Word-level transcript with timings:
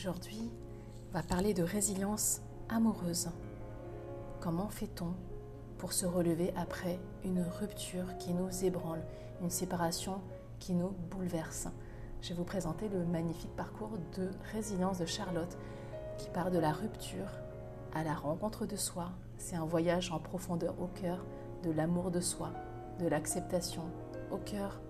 Aujourd'hui, 0.00 0.50
on 1.10 1.12
va 1.12 1.22
parler 1.22 1.52
de 1.52 1.62
résilience 1.62 2.40
amoureuse. 2.70 3.28
Comment 4.40 4.70
fait-on 4.70 5.12
pour 5.76 5.92
se 5.92 6.06
relever 6.06 6.54
après 6.56 6.98
une 7.22 7.42
rupture 7.60 8.16
qui 8.16 8.32
nous 8.32 8.64
ébranle, 8.64 9.02
une 9.42 9.50
séparation 9.50 10.22
qui 10.58 10.72
nous 10.72 10.94
bouleverse? 11.10 11.68
Je 12.22 12.30
vais 12.30 12.36
vous 12.36 12.44
présenter 12.44 12.88
le 12.88 13.04
magnifique 13.04 13.54
parcours 13.56 13.90
de 14.16 14.30
résilience 14.54 15.00
de 15.00 15.04
Charlotte 15.04 15.58
qui 16.16 16.30
part 16.30 16.50
de 16.50 16.58
la 16.58 16.72
rupture 16.72 17.28
à 17.94 18.02
la 18.02 18.14
rencontre 18.14 18.64
de 18.64 18.76
soi. 18.76 19.10
C'est 19.36 19.56
un 19.56 19.66
voyage 19.66 20.12
en 20.12 20.18
profondeur 20.18 20.80
au 20.80 20.86
cœur 20.86 21.26
de 21.62 21.72
l'amour 21.72 22.10
de 22.10 22.20
soi, 22.20 22.52
de 23.00 23.06
l'acceptation, 23.06 23.84
au 24.30 24.38
cœur 24.38 24.80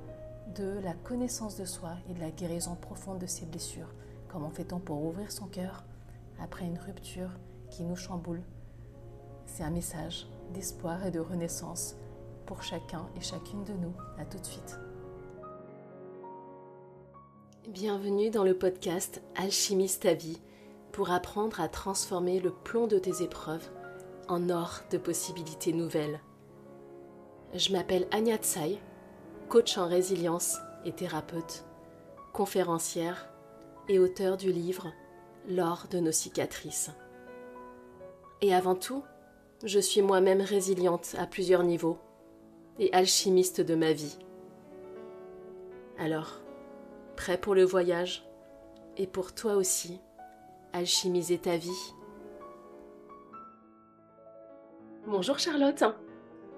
de 0.55 0.79
la 0.85 0.95
connaissance 0.95 1.57
de 1.57 1.65
soi 1.65 1.95
et 2.09 2.15
de 2.15 2.21
la 2.21 2.31
guérison 2.31 2.77
profonde 2.77 3.19
de 3.19 3.27
ses 3.27 3.47
blessures. 3.47 3.93
Comment 4.33 4.51
fait-on 4.51 4.79
pour 4.79 5.05
ouvrir 5.05 5.33
son 5.33 5.47
cœur 5.47 5.83
après 6.41 6.65
une 6.65 6.79
rupture 6.79 7.31
qui 7.69 7.83
nous 7.83 7.97
chamboule 7.97 8.43
C'est 9.45 9.65
un 9.65 9.71
message 9.71 10.29
d'espoir 10.55 11.05
et 11.05 11.11
de 11.11 11.19
renaissance 11.19 11.97
pour 12.47 12.63
chacun 12.63 13.09
et 13.17 13.21
chacune 13.21 13.65
de 13.65 13.73
nous. 13.73 13.93
À 14.19 14.25
tout 14.25 14.39
de 14.39 14.47
suite. 14.47 14.79
Bienvenue 17.69 18.31
dans 18.31 18.45
le 18.45 18.57
podcast 18.57 19.21
Alchimiste 19.35 20.03
ta 20.03 20.15
vie 20.15 20.41
pour 20.93 21.11
apprendre 21.11 21.61
à 21.61 21.69
transformer 21.69 22.39
le 22.39 22.53
plomb 22.53 22.87
de 22.87 22.99
tes 22.99 23.25
épreuves 23.25 23.69
en 24.29 24.49
or 24.49 24.83
de 24.93 24.99
possibilités 24.99 25.73
nouvelles. 25.73 26.21
Je 27.55 27.73
m'appelle 27.73 28.07
Anya 28.13 28.37
Tsai, 28.37 28.79
coach 29.49 29.77
en 29.77 29.89
résilience 29.89 30.59
et 30.85 30.93
thérapeute, 30.93 31.65
conférencière 32.33 33.30
et 33.91 33.99
auteur 33.99 34.37
du 34.37 34.53
livre 34.53 34.93
L'or 35.49 35.89
de 35.91 35.99
nos 35.99 36.13
cicatrices. 36.13 36.91
Et 38.41 38.55
avant 38.55 38.77
tout, 38.77 39.03
je 39.65 39.81
suis 39.81 40.01
moi-même 40.01 40.43
résiliente 40.43 41.17
à 41.19 41.27
plusieurs 41.27 41.65
niveaux 41.65 41.99
et 42.79 42.93
alchimiste 42.93 43.61
de 43.61 43.75
ma 43.75 43.93
vie. 43.93 44.17
Alors, 45.99 46.41
prêt 47.17 47.37
pour 47.37 47.55
le 47.55 47.65
voyage 47.65 48.25
et 48.97 49.09
pour 49.09 49.35
toi 49.35 49.57
aussi, 49.57 49.99
alchimiser 50.73 51.39
ta 51.39 51.57
vie? 51.57 51.95
Bonjour 55.07 55.39
Charlotte. 55.41 55.83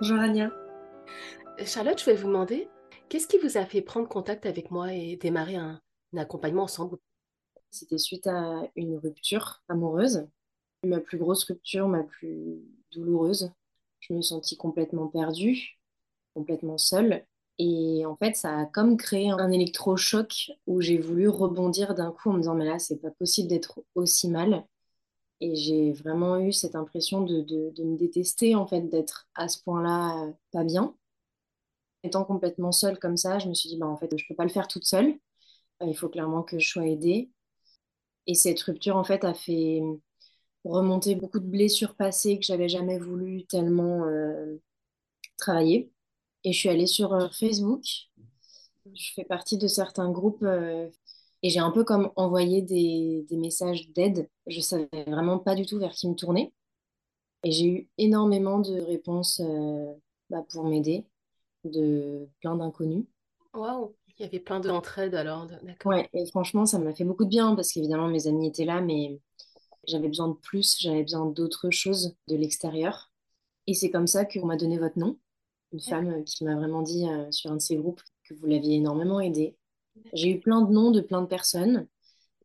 Bonjour 0.00 0.18
Anya. 0.18 0.50
Charlotte, 1.64 1.98
je 1.98 2.04
vais 2.04 2.14
vous 2.14 2.28
demander, 2.28 2.68
qu'est-ce 3.08 3.26
qui 3.26 3.38
vous 3.38 3.56
a 3.56 3.64
fait 3.64 3.80
prendre 3.80 4.08
contact 4.08 4.44
avec 4.44 4.70
moi 4.70 4.92
et 4.92 5.16
démarrer 5.16 5.56
un, 5.56 5.80
accompagnement 6.14 6.64
ensemble? 6.64 6.98
C'était 7.72 7.98
suite 7.98 8.26
à 8.26 8.70
une 8.76 8.98
rupture 8.98 9.62
amoureuse, 9.68 10.28
ma 10.84 11.00
plus 11.00 11.18
grosse 11.18 11.44
rupture, 11.44 11.88
ma 11.88 12.04
plus 12.04 12.60
douloureuse. 12.92 13.50
Je 14.00 14.12
me 14.12 14.20
suis 14.20 14.28
sentie 14.28 14.56
complètement 14.58 15.08
perdue, 15.08 15.78
complètement 16.34 16.78
seule. 16.78 17.24
Et 17.58 18.04
en 18.06 18.16
fait, 18.16 18.36
ça 18.36 18.60
a 18.60 18.66
comme 18.66 18.96
créé 18.98 19.30
un 19.30 19.50
électrochoc 19.50 20.52
où 20.66 20.80
j'ai 20.82 20.98
voulu 20.98 21.28
rebondir 21.28 21.94
d'un 21.94 22.12
coup 22.12 22.30
en 22.30 22.34
me 22.34 22.40
disant, 22.40 22.54
mais 22.54 22.66
là, 22.66 22.78
c'est 22.78 22.98
pas 22.98 23.10
possible 23.10 23.48
d'être 23.48 23.82
aussi 23.94 24.28
mal. 24.28 24.66
Et 25.40 25.56
j'ai 25.56 25.92
vraiment 25.92 26.38
eu 26.38 26.52
cette 26.52 26.76
impression 26.76 27.22
de, 27.22 27.42
de, 27.42 27.84
me 27.84 27.96
détester, 27.96 28.54
en 28.54 28.66
fait, 28.66 28.82
d'être 28.82 29.28
à 29.34 29.48
ce 29.48 29.62
point-là 29.62 30.26
euh, 30.26 30.32
pas 30.52 30.64
bien. 30.64 30.94
Étant 32.04 32.24
complètement 32.24 32.72
seule 32.72 32.98
comme 32.98 33.16
ça, 33.16 33.38
je 33.38 33.48
me 33.48 33.54
suis 33.54 33.68
dit, 33.68 33.76
bah, 33.78 33.86
en 33.86 33.96
fait, 33.96 34.16
je 34.16 34.24
peux 34.28 34.34
pas 34.34 34.44
le 34.44 34.50
faire 34.50 34.68
toute 34.68 34.84
seule. 34.84 35.18
Euh, 35.82 35.86
il 35.86 35.96
faut 35.96 36.08
clairement 36.08 36.42
que 36.42 36.58
je 36.58 36.68
sois 36.68 36.86
aidée. 36.86 37.30
Et 38.26 38.34
cette 38.34 38.60
rupture, 38.62 38.96
en 38.96 39.04
fait, 39.04 39.24
a 39.24 39.34
fait 39.34 39.80
remonter 40.64 41.14
beaucoup 41.14 41.40
de 41.40 41.46
blessures 41.46 41.96
passées 41.96 42.38
que 42.38 42.44
j'avais 42.44 42.68
jamais 42.68 42.98
voulu 42.98 43.44
tellement 43.46 44.04
euh, 44.04 44.60
travailler. 45.36 45.90
Et 46.44 46.52
je 46.52 46.58
suis 46.58 46.68
allée 46.68 46.86
sur 46.86 47.12
euh, 47.14 47.28
Facebook. 47.30 47.82
Je 48.94 49.12
fais 49.14 49.24
partie 49.24 49.58
de 49.58 49.66
certains 49.66 50.10
groupes 50.10 50.44
et 51.42 51.50
j'ai 51.50 51.60
un 51.60 51.70
peu 51.70 51.84
comme 51.84 52.10
envoyé 52.16 52.62
des, 52.62 53.24
messages 53.30 53.88
d'aide. 53.90 54.28
Je 54.48 54.60
savais 54.60 54.88
vraiment 55.06 55.38
pas 55.38 55.54
du 55.54 55.66
tout 55.66 55.78
vers 55.78 55.92
qui 55.92 56.08
me 56.08 56.14
tourner. 56.14 56.52
Et 57.44 57.52
j'ai 57.52 57.66
eu 57.66 57.88
énormément 57.96 58.58
de 58.58 58.80
réponses 58.80 59.40
bah, 60.30 60.44
pour 60.48 60.64
m'aider 60.64 61.06
de 61.64 62.28
plein 62.40 62.56
d'inconnus. 62.56 63.04
Waouh, 63.54 63.94
il 64.22 64.26
y 64.26 64.28
avait 64.28 64.40
plein 64.40 64.60
d'entraide 64.60 65.14
alors, 65.14 65.46
d'accord. 65.46 65.92
Ouais, 65.92 66.08
et 66.12 66.24
franchement, 66.26 66.64
ça 66.64 66.78
m'a 66.78 66.94
fait 66.94 67.04
beaucoup 67.04 67.24
de 67.24 67.28
bien 67.28 67.56
parce 67.56 67.72
qu'évidemment, 67.72 68.06
mes 68.06 68.28
amis 68.28 68.46
étaient 68.46 68.64
là, 68.64 68.80
mais 68.80 69.20
j'avais 69.88 70.06
besoin 70.06 70.28
de 70.28 70.34
plus, 70.34 70.76
j'avais 70.78 71.02
besoin 71.02 71.26
d'autres 71.26 71.70
choses 71.70 72.14
de 72.28 72.36
l'extérieur. 72.36 73.10
Et 73.66 73.74
c'est 73.74 73.90
comme 73.90 74.06
ça 74.06 74.24
qu'on 74.24 74.46
m'a 74.46 74.56
donné 74.56 74.78
votre 74.78 74.98
nom. 74.98 75.18
Une 75.72 75.80
femme 75.80 76.22
qui 76.24 76.44
m'a 76.44 76.54
vraiment 76.54 76.82
dit 76.82 77.08
euh, 77.08 77.30
sur 77.32 77.50
un 77.50 77.56
de 77.56 77.60
ces 77.60 77.76
groupes 77.76 78.02
que 78.24 78.34
vous 78.34 78.46
l'aviez 78.46 78.76
énormément 78.76 79.20
aidé. 79.20 79.56
J'ai 80.12 80.30
eu 80.30 80.40
plein 80.40 80.62
de 80.62 80.72
noms 80.72 80.90
de 80.90 81.00
plein 81.00 81.22
de 81.22 81.26
personnes. 81.26 81.88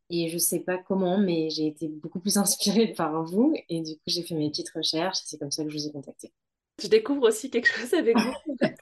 Et 0.10 0.30
je 0.30 0.38
sais 0.38 0.62
pas 0.62 0.78
comment, 0.78 1.18
mais 1.18 1.50
j'ai 1.50 1.68
été 1.68 1.90
beaucoup 1.90 2.20
plus 2.20 2.38
inspirée 2.38 2.94
par 2.94 3.24
vous. 3.24 3.54
Et 3.70 3.82
du 3.82 3.96
coup, 3.96 4.04
j'ai 4.08 4.24
fait 4.24 4.36
mes 4.36 4.50
petites 4.50 4.72
recherches. 4.72 5.20
C'est 5.26 5.38
comme 5.38 5.52
ça 5.52 5.64
que 5.64 5.70
je 5.70 5.78
vous 5.78 5.88
ai 5.88 5.92
contacté. 5.92 6.34
Je 6.82 6.88
découvre 6.88 7.28
aussi 7.28 7.50
quelque 7.50 7.68
chose 7.68 7.94
avec 7.94 8.18
vous 8.18 8.34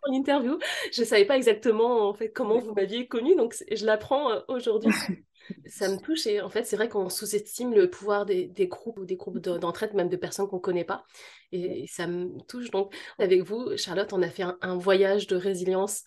en 0.04 0.14
interview. 0.14 0.58
Je 0.92 1.02
ne 1.02 1.06
savais 1.06 1.26
pas 1.26 1.38
exactement 1.38 2.10
en 2.10 2.14
fait 2.14 2.32
comment 2.32 2.60
vous 2.60 2.74
m'aviez 2.74 3.08
connu, 3.08 3.36
donc 3.36 3.56
je 3.72 3.86
l'apprends 3.86 4.32
euh, 4.32 4.40
aujourd'hui. 4.48 4.92
Ça 5.68 5.88
me 5.88 5.98
touche 5.98 6.26
et 6.26 6.42
en 6.42 6.50
fait 6.50 6.64
c'est 6.66 6.76
vrai 6.76 6.90
qu'on 6.90 7.08
sous-estime 7.08 7.72
le 7.72 7.88
pouvoir 7.88 8.26
des, 8.26 8.50
groupes 8.68 8.98
ou 8.98 9.06
des 9.06 9.16
groupes 9.16 9.38
d'entraide, 9.38 9.94
même 9.94 10.10
de 10.10 10.18
personnes 10.18 10.48
qu'on 10.48 10.56
ne 10.56 10.62
connaît 10.62 10.84
pas. 10.84 11.06
Et, 11.52 11.86
ça 11.88 12.08
me 12.08 12.42
touche 12.48 12.72
donc. 12.72 12.96
Avec 13.20 13.44
vous, 13.44 13.78
Charlotte, 13.78 14.12
on 14.12 14.24
a 14.24 14.30
fait 14.30 14.44
un 14.62 14.78
voyage 14.78 15.28
de 15.28 15.36
résilience 15.36 16.04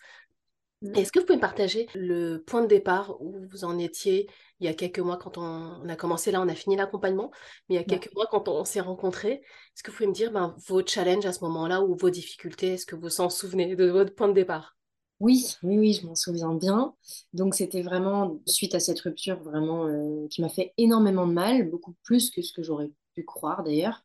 Mmh. 0.81 0.95
Est-ce 0.95 1.11
que 1.11 1.19
vous 1.19 1.25
pouvez 1.25 1.37
me 1.37 1.41
partager 1.41 1.87
le 1.93 2.37
point 2.37 2.61
de 2.61 2.67
départ 2.67 3.21
où 3.21 3.37
vous 3.51 3.65
en 3.65 3.77
étiez 3.77 4.27
il 4.59 4.65
y 4.65 4.69
a 4.69 4.73
quelques 4.73 4.99
mois 4.99 5.17
quand 5.17 5.37
on, 5.37 5.87
a 5.87 5.95
commencé 5.95 6.31
là, 6.31 6.41
on 6.41 6.47
a 6.49 6.55
fini 6.55 6.75
l'accompagnement, 6.75 7.31
mais 7.67 7.75
il 7.75 7.77
y 7.77 7.81
a 7.81 7.83
quelques 7.83 8.13
mois 8.13 8.27
quand 8.29 8.47
on, 8.47 8.65
s'est 8.65 8.81
rencontrés, 8.81 9.41
est-ce 9.75 9.83
que 9.83 9.91
vous 9.91 9.97
pouvez 9.97 10.07
me 10.07 10.13
dire 10.13 10.31
ben, 10.31 10.55
vos 10.67 10.85
challenges 10.85 11.25
à 11.25 11.33
ce 11.33 11.43
moment-là 11.45 11.81
ou 11.81 11.95
vos 11.95 12.09
difficultés 12.09 12.73
Est-ce 12.73 12.85
que 12.85 12.95
vous 12.95 13.03
vous 13.03 13.21
en 13.21 13.29
souvenez 13.29 13.75
de 13.75 13.85
votre 13.85 14.13
point 14.13 14.27
de 14.27 14.33
départ? 14.33 14.77
Oui, 15.19 15.55
oui, 15.63 15.77
oui, 15.77 15.93
je 15.93 16.05
m'en 16.05 16.15
souviens 16.15 16.53
bien. 16.53 16.95
Donc 17.33 17.55
c'était 17.55 17.81
vraiment 17.81 18.39
suite 18.45 18.75
à 18.75 18.79
cette 18.79 18.99
rupture 19.01 19.41
vraiment 19.41 19.85
euh, 19.87 20.27
qui 20.29 20.41
m'a 20.41 20.49
fait 20.49 20.73
énormément 20.77 21.27
de 21.27 21.33
mal, 21.33 21.69
beaucoup 21.69 21.95
plus 22.03 22.29
que 22.29 22.41
ce 22.41 22.53
que 22.53 22.63
j'aurais 22.63 22.91
pu 23.15 23.25
croire 23.25 23.63
d'ailleurs, 23.63 24.03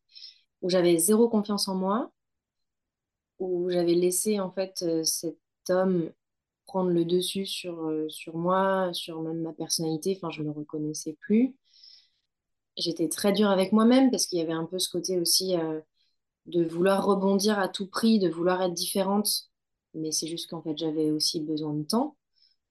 où 0.63 0.71
j'avais 0.71 0.97
zéro 0.99 1.29
confiance 1.29 1.69
en 1.69 1.77
moi, 1.77 2.11
où 3.39 3.71
j'avais 3.71 3.95
laissé 3.95 4.41
en 4.41 4.51
fait 4.51 4.83
euh, 4.83 5.05
cet 5.05 5.37
homme 5.69 6.11
prendre 6.67 6.91
le 6.91 7.05
dessus 7.05 7.47
sur, 7.47 7.87
euh, 7.87 8.09
sur 8.09 8.37
moi, 8.37 8.91
sur 8.93 9.21
même 9.23 9.43
ma 9.43 9.53
personnalité. 9.53 10.15
Enfin, 10.17 10.31
je 10.31 10.43
ne 10.43 10.49
me 10.49 10.53
reconnaissais 10.53 11.17
plus. 11.21 11.55
J'étais 12.77 13.09
très 13.09 13.33
dure 13.33 13.51
avec 13.51 13.73
moi-même 13.73 14.11
parce 14.11 14.27
qu'il 14.27 14.39
y 14.39 14.43
avait 14.43 14.53
un 14.53 14.65
peu 14.65 14.79
ce 14.79 14.89
côté 14.89 15.19
aussi 15.19 15.57
euh, 15.57 15.81
de 16.47 16.65
vouloir 16.65 17.05
rebondir 17.05 17.59
à 17.59 17.69
tout 17.69 17.87
prix, 17.87 18.19
de 18.19 18.29
vouloir 18.29 18.63
être 18.63 18.75
différente. 18.75 19.51
Mais 19.95 20.13
c'est 20.13 20.27
juste 20.27 20.51
qu'en 20.51 20.63
fait, 20.63 20.77
j'avais 20.77 21.11
aussi 21.11 21.41
besoin 21.41 21.75
de 21.75 21.85
temps. 21.85 22.17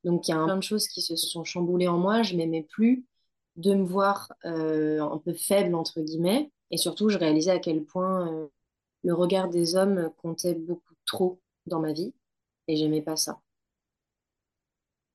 Donc, 0.03 0.27
il 0.27 0.31
y 0.31 0.33
a 0.33 0.43
plein 0.43 0.57
de 0.57 0.63
choses 0.63 0.87
qui 0.87 1.01
se 1.01 1.15
sont 1.15 1.43
chamboulées 1.45 1.87
en 1.87 1.97
moi. 1.97 2.23
Je 2.23 2.35
m'aimais 2.35 2.63
plus 2.63 3.05
de 3.55 3.73
me 3.75 3.85
voir 3.85 4.33
euh, 4.45 5.01
un 5.01 5.17
peu 5.19 5.33
faible, 5.33 5.75
entre 5.75 6.01
guillemets. 6.01 6.51
Et 6.71 6.77
surtout, 6.77 7.09
je 7.09 7.17
réalisais 7.17 7.51
à 7.51 7.59
quel 7.59 7.85
point 7.85 8.49
le 9.03 9.13
regard 9.13 9.49
des 9.49 9.75
hommes 9.75 10.11
comptait 10.17 10.55
beaucoup 10.55 10.95
trop 11.05 11.39
dans 11.67 11.79
ma 11.79 11.93
vie. 11.93 12.13
Et 12.67 12.75
j'aimais 12.75 13.01
pas 13.01 13.15
ça. 13.15 13.41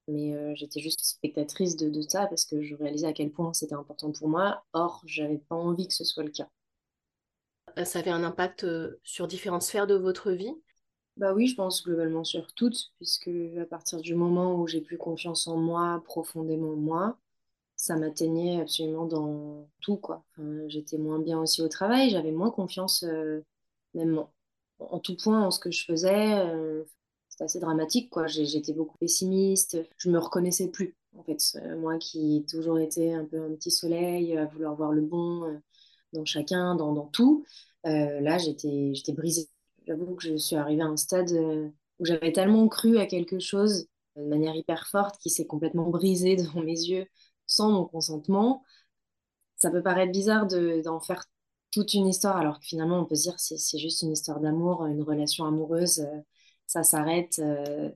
Mais 0.09 0.35
euh, 0.35 0.55
j'étais 0.55 0.81
juste 0.81 1.05
spectatrice 1.05 1.77
de, 1.77 1.91
de, 1.91 2.01
ça 2.01 2.27
parce 2.27 2.47
que 2.47 2.63
je 2.63 2.75
réalisais 2.75 3.07
à 3.07 3.13
quel 3.13 3.31
point 3.31 3.53
c'était 3.53 3.75
important 3.75 4.11
pour 4.11 4.29
moi. 4.29 4.65
Or, 4.73 5.03
j'avais 5.05 5.39
pas 5.39 5.55
envie 5.55 5.87
que 5.87 5.95
ce 5.95 6.05
soit 6.05 6.25
le 6.25 6.31
cas. 6.31 6.49
Euh, 7.79 7.85
ça 7.85 7.99
avait 7.99 8.11
un 8.11 8.25
impact 8.25 8.65
euh, 8.65 8.99
sur 9.05 9.29
différentes 9.29 9.63
sphères 9.63 9.87
de 9.87 9.95
votre 9.95 10.33
vie? 10.33 10.55
Bah 11.19 11.35
oui, 11.35 11.47
je 11.47 11.57
pense 11.57 11.83
globalement 11.83 12.25
sur 12.25 12.53
toutes, 12.55 12.93
puisque 12.97 13.31
à 13.61 13.67
partir 13.67 14.01
du 14.01 14.15
moment 14.15 14.55
où 14.55 14.67
j'ai 14.67 14.81
plus 14.81 14.99
confiance 14.99 15.47
en 15.47 15.57
moi, 15.57 16.01
profondément 16.05 16.77
moi, 16.77 17.19
ça 17.77 17.97
m'atteignait 17.97 18.61
absolument 18.61 19.05
dans 19.05 19.69
tout, 19.81 19.97
quoi. 19.97 20.25
j'étais 20.69 20.97
moins 20.97 21.19
bien 21.19 21.41
aussi 21.41 21.61
au 21.61 21.69
travail, 21.69 22.11
j'avais 22.11 22.31
moins 22.31 22.53
confiance, 22.53 23.05
même 23.95 24.19
en, 24.19 24.31
en, 24.79 25.01
tout 25.01 25.17
point, 25.17 25.43
en 25.43 25.51
ce 25.51 25.59
que 25.59 25.73
je 25.73 25.85
faisais 25.85 26.85
c'était 27.39 27.45
assez 27.45 27.61
dramatique, 27.61 28.11
quoi. 28.11 28.27
J'étais 28.27 28.73
beaucoup 28.73 28.99
pessimiste, 28.99 29.79
je 29.97 30.11
me 30.11 30.19
reconnaissais 30.19 30.69
plus, 30.69 30.97
en 31.17 31.23
fait. 31.23 31.39
Euh, 31.57 31.79
moi 31.79 31.97
qui 31.99 32.45
toujours 32.51 32.81
été 32.81 33.15
un 33.15 33.25
peu 33.25 33.41
un 33.41 33.55
petit 33.55 33.71
soleil, 33.71 34.37
à 34.37 34.47
vouloir 34.47 34.75
voir 34.75 34.91
le 34.93 35.03
bon 35.03 35.45
euh, 35.45 35.57
dans 36.13 36.25
chacun, 36.25 36.75
dans, 36.75 37.07
tout, 37.07 37.45
euh, 37.87 38.21
là, 38.21 38.39
j'étais 38.39 39.13
brisée. 39.13 39.49
J'avoue 39.87 40.17
que 40.17 40.23
je 40.25 40.37
suis 40.37 40.57
arrivée 40.57 40.83
à 40.83 40.87
un 40.87 40.97
stade 40.97 41.31
où 42.01 42.05
j'avais 42.05 42.33
tellement 42.33 42.67
cru 42.69 42.99
à 42.99 43.07
quelque 43.07 43.39
chose 43.39 43.87
de 44.17 44.25
manière 44.25 44.57
hyper 44.57 44.89
forte 44.89 45.19
qui 45.19 45.31
s'est 45.31 45.47
complètement 45.47 45.89
brisé 45.91 46.35
devant 46.37 46.63
mes 46.63 46.73
yeux 46.73 47.07
sans 47.47 47.71
mon 47.71 47.85
consentement. 47.87 48.65
ça 49.57 49.71
peut 49.71 49.83
paraître 49.83 50.13
bizarre 50.13 50.47
d'en 50.47 51.01
faire 51.01 51.25
toute 51.71 51.95
une 51.95 52.09
histoire, 52.09 52.37
alors 52.37 52.59
que 52.59 52.67
finalement, 52.67 52.99
on 53.01 53.05
peut 53.05 53.15
se 53.15 53.23
dire 53.23 53.35
c'est 53.39 53.59
c'est 53.59 53.79
juste 53.79 54.03
une 54.03 54.13
histoire 54.13 54.41
d'amour, 54.41 54.87
une 54.87 55.03
relation 55.03 55.45
amoureuse, 55.45 56.05
ça 56.69 56.85
s'arrête, 56.85 57.41
euh, 57.41 57.91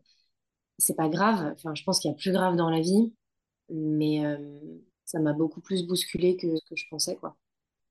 c'est 0.79 0.97
pas 0.97 1.09
grave. 1.09 1.55
Enfin, 1.55 1.75
je 1.75 1.85
pense 1.85 2.01
qu'il 2.01 2.11
y 2.11 2.15
a 2.15 2.17
plus 2.17 2.33
grave 2.33 2.57
dans 2.57 2.71
la 2.71 2.81
vie, 2.81 3.15
mais 3.71 4.27
euh, 4.27 4.39
ça 5.05 5.21
m'a 5.21 5.33
beaucoup 5.33 5.61
plus 5.61 5.87
bousculé 5.87 6.37
que 6.37 6.57
ce 6.57 6.65
que 6.69 6.77
je 6.77 6.87
pensais, 6.91 7.17
quoi. 7.17 7.37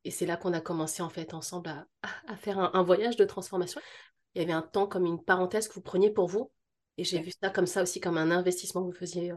Et 0.04 0.12
c'est 0.12 0.26
là 0.26 0.38
qu'on 0.38 0.54
a 0.54 0.62
commencé 0.62 1.04
en 1.04 1.10
fait 1.10 1.34
ensemble 1.34 1.70
à, 1.70 1.88
à 2.28 2.36
faire 2.36 2.60
un, 2.60 2.72
un, 2.74 2.84
voyage 2.84 3.16
de 3.18 3.26
transformation. 3.26 3.80
Il 4.36 4.42
y 4.42 4.44
avait 4.44 4.54
un 4.54 4.64
temps 4.64 4.88
comme 4.88 5.06
une 5.06 5.24
parenthèse 5.24 5.68
que 5.68 5.76
vous 5.76 5.82
preniez 5.82 6.12
pour 6.12 6.28
vous. 6.28 6.52
Et 6.98 7.04
j'ai 7.04 7.22
vu 7.22 7.32
ça 7.42 7.50
comme 7.52 7.68
ça 7.68 7.84
aussi, 7.84 8.00
comme 8.00 8.18
un 8.18 8.32
investissement 8.32 8.82
que 8.82 8.88
vous 8.88 9.00
faisiez 9.00 9.34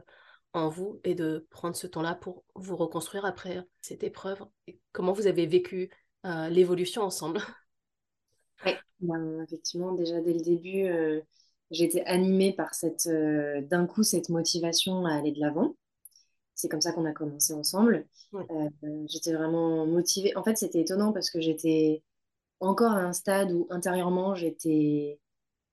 en 0.55 0.69
vous 0.69 1.01
et 1.05 1.15
de 1.15 1.47
prendre 1.51 1.77
ce 1.77 1.87
temps-là 1.87 2.15
pour 2.15 2.45
vous 2.55 2.77
reconstruire 2.77 3.25
après 3.27 3.63
cette 3.83 4.03
épreuve. 4.05 4.45
Et 4.67 4.81
comment 4.93 5.13
vous 5.13 5.27
avez 5.27 5.47
vécu 5.47 5.91
euh, 6.27 6.49
l'évolution 6.49 7.03
ensemble? 7.03 7.41
Oui, 8.67 8.73
ben, 9.01 9.43
effectivement, 9.43 9.93
déjà 9.93 10.21
dès 10.21 10.33
le 10.33 10.41
début, 10.41 10.85
euh, 10.89 11.21
j'étais 11.71 12.03
animée 12.05 12.53
par 12.55 12.75
cette, 12.75 13.07
euh, 13.07 13.61
d'un 13.63 13.87
coup, 13.87 14.03
cette 14.03 14.29
motivation 14.29 15.05
à 15.07 15.15
aller 15.15 15.33
de 15.33 15.41
l'avant. 15.41 15.75
C'est 16.55 16.69
comme 16.69 16.81
ça 16.83 16.93
qu'on 16.93 17.07
a 17.07 17.13
commencé 17.13 17.55
ensemble. 17.55 18.07
j'étais 19.09 19.33
vraiment 19.35 19.87
motivée. 19.87 20.37
En 20.37 20.45
fait, 20.45 20.57
c'était 20.59 20.81
étonnant 20.81 21.13
parce 21.13 21.31
que 21.31 21.41
j'étais 21.41 22.03
encore 22.61 22.93
à 22.93 23.01
un 23.05 23.13
stade 23.15 23.53
où 23.53 23.67
intérieurement, 23.71 24.35
j'étais 24.37 25.21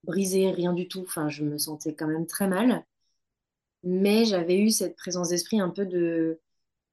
brisée, 0.05 0.51
rien 0.51 0.73
du 0.73 0.87
tout. 0.89 1.01
Enfin, 1.07 1.29
je 1.29 1.43
me 1.45 1.57
sentais 1.59 1.95
quand 1.95 2.07
même 2.07 2.27
très 2.27 2.47
mal. 2.47 2.85
Mais 3.83 4.25
j'avais 4.25 4.57
eu 4.59 4.69
cette 4.71 4.95
présence 4.95 5.29
d'esprit 5.29 5.59
un 5.59 5.69
peu 5.69 5.85
de 5.85 6.39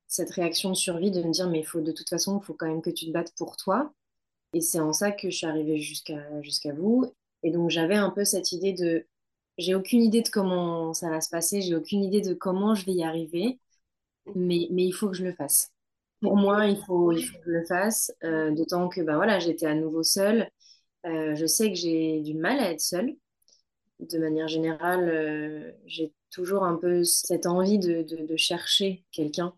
cette 0.08 0.30
réaction 0.30 0.70
de 0.70 0.76
survie 0.76 1.10
de 1.12 1.22
me 1.22 1.32
dire, 1.32 1.48
mais 1.50 1.62
faut, 1.64 1.80
de 1.82 1.92
toute 1.92 2.08
façon, 2.10 2.40
il 2.40 2.44
faut 2.44 2.54
quand 2.54 2.66
même 2.68 2.82
que 2.82 2.90
tu 2.90 3.06
te 3.06 3.12
battes 3.12 3.34
pour 3.36 3.56
toi. 3.56 3.92
Et 4.54 4.60
c'est 4.60 4.80
en 4.80 4.92
ça 4.92 5.12
que 5.12 5.30
je 5.30 5.36
suis 5.36 5.46
arrivée 5.46 5.78
jusqu'à 5.78 6.42
jusqu'à 6.42 6.72
vous. 6.72 7.12
Et 7.42 7.50
donc, 7.50 7.70
j'avais 7.70 7.96
un 7.96 8.10
peu 8.10 8.24
cette 8.24 8.52
idée 8.52 8.72
de, 8.72 9.06
j'ai 9.58 9.74
aucune 9.74 10.02
idée 10.02 10.22
de 10.22 10.28
comment 10.28 10.94
ça 10.94 11.10
va 11.10 11.20
se 11.20 11.30
passer, 11.30 11.60
j'ai 11.62 11.74
aucune 11.74 12.02
idée 12.04 12.20
de 12.20 12.34
comment 12.34 12.74
je 12.74 12.86
vais 12.86 12.92
y 12.92 13.04
arriver, 13.04 13.58
mais, 14.34 14.68
mais 14.70 14.84
il 14.84 14.92
faut 14.92 15.08
que 15.08 15.16
je 15.16 15.24
le 15.24 15.34
fasse. 15.34 15.72
Pour 16.20 16.36
moi, 16.36 16.66
il 16.66 16.78
faut, 16.84 17.12
il 17.12 17.24
faut 17.24 17.38
que 17.38 17.44
je 17.46 17.50
le 17.50 17.64
fasse, 17.64 18.12
euh, 18.24 18.50
d'autant 18.52 18.88
que 18.88 19.00
ben 19.00 19.16
voilà, 19.16 19.38
j'étais 19.38 19.66
à 19.66 19.74
nouveau 19.74 20.02
seule. 20.02 20.50
Euh, 21.06 21.34
je 21.36 21.46
sais 21.46 21.70
que 21.70 21.76
j'ai 21.76 22.20
du 22.20 22.34
mal 22.34 22.58
à 22.60 22.70
être 22.72 22.80
seule. 22.80 23.16
De 24.00 24.18
manière 24.18 24.48
générale, 24.48 25.08
euh, 25.08 25.72
j'ai 25.86 26.12
toujours 26.30 26.64
un 26.64 26.76
peu 26.76 27.04
cette 27.04 27.46
envie 27.46 27.78
de, 27.78 28.02
de, 28.02 28.36
chercher 28.36 29.04
quelqu'un, 29.12 29.54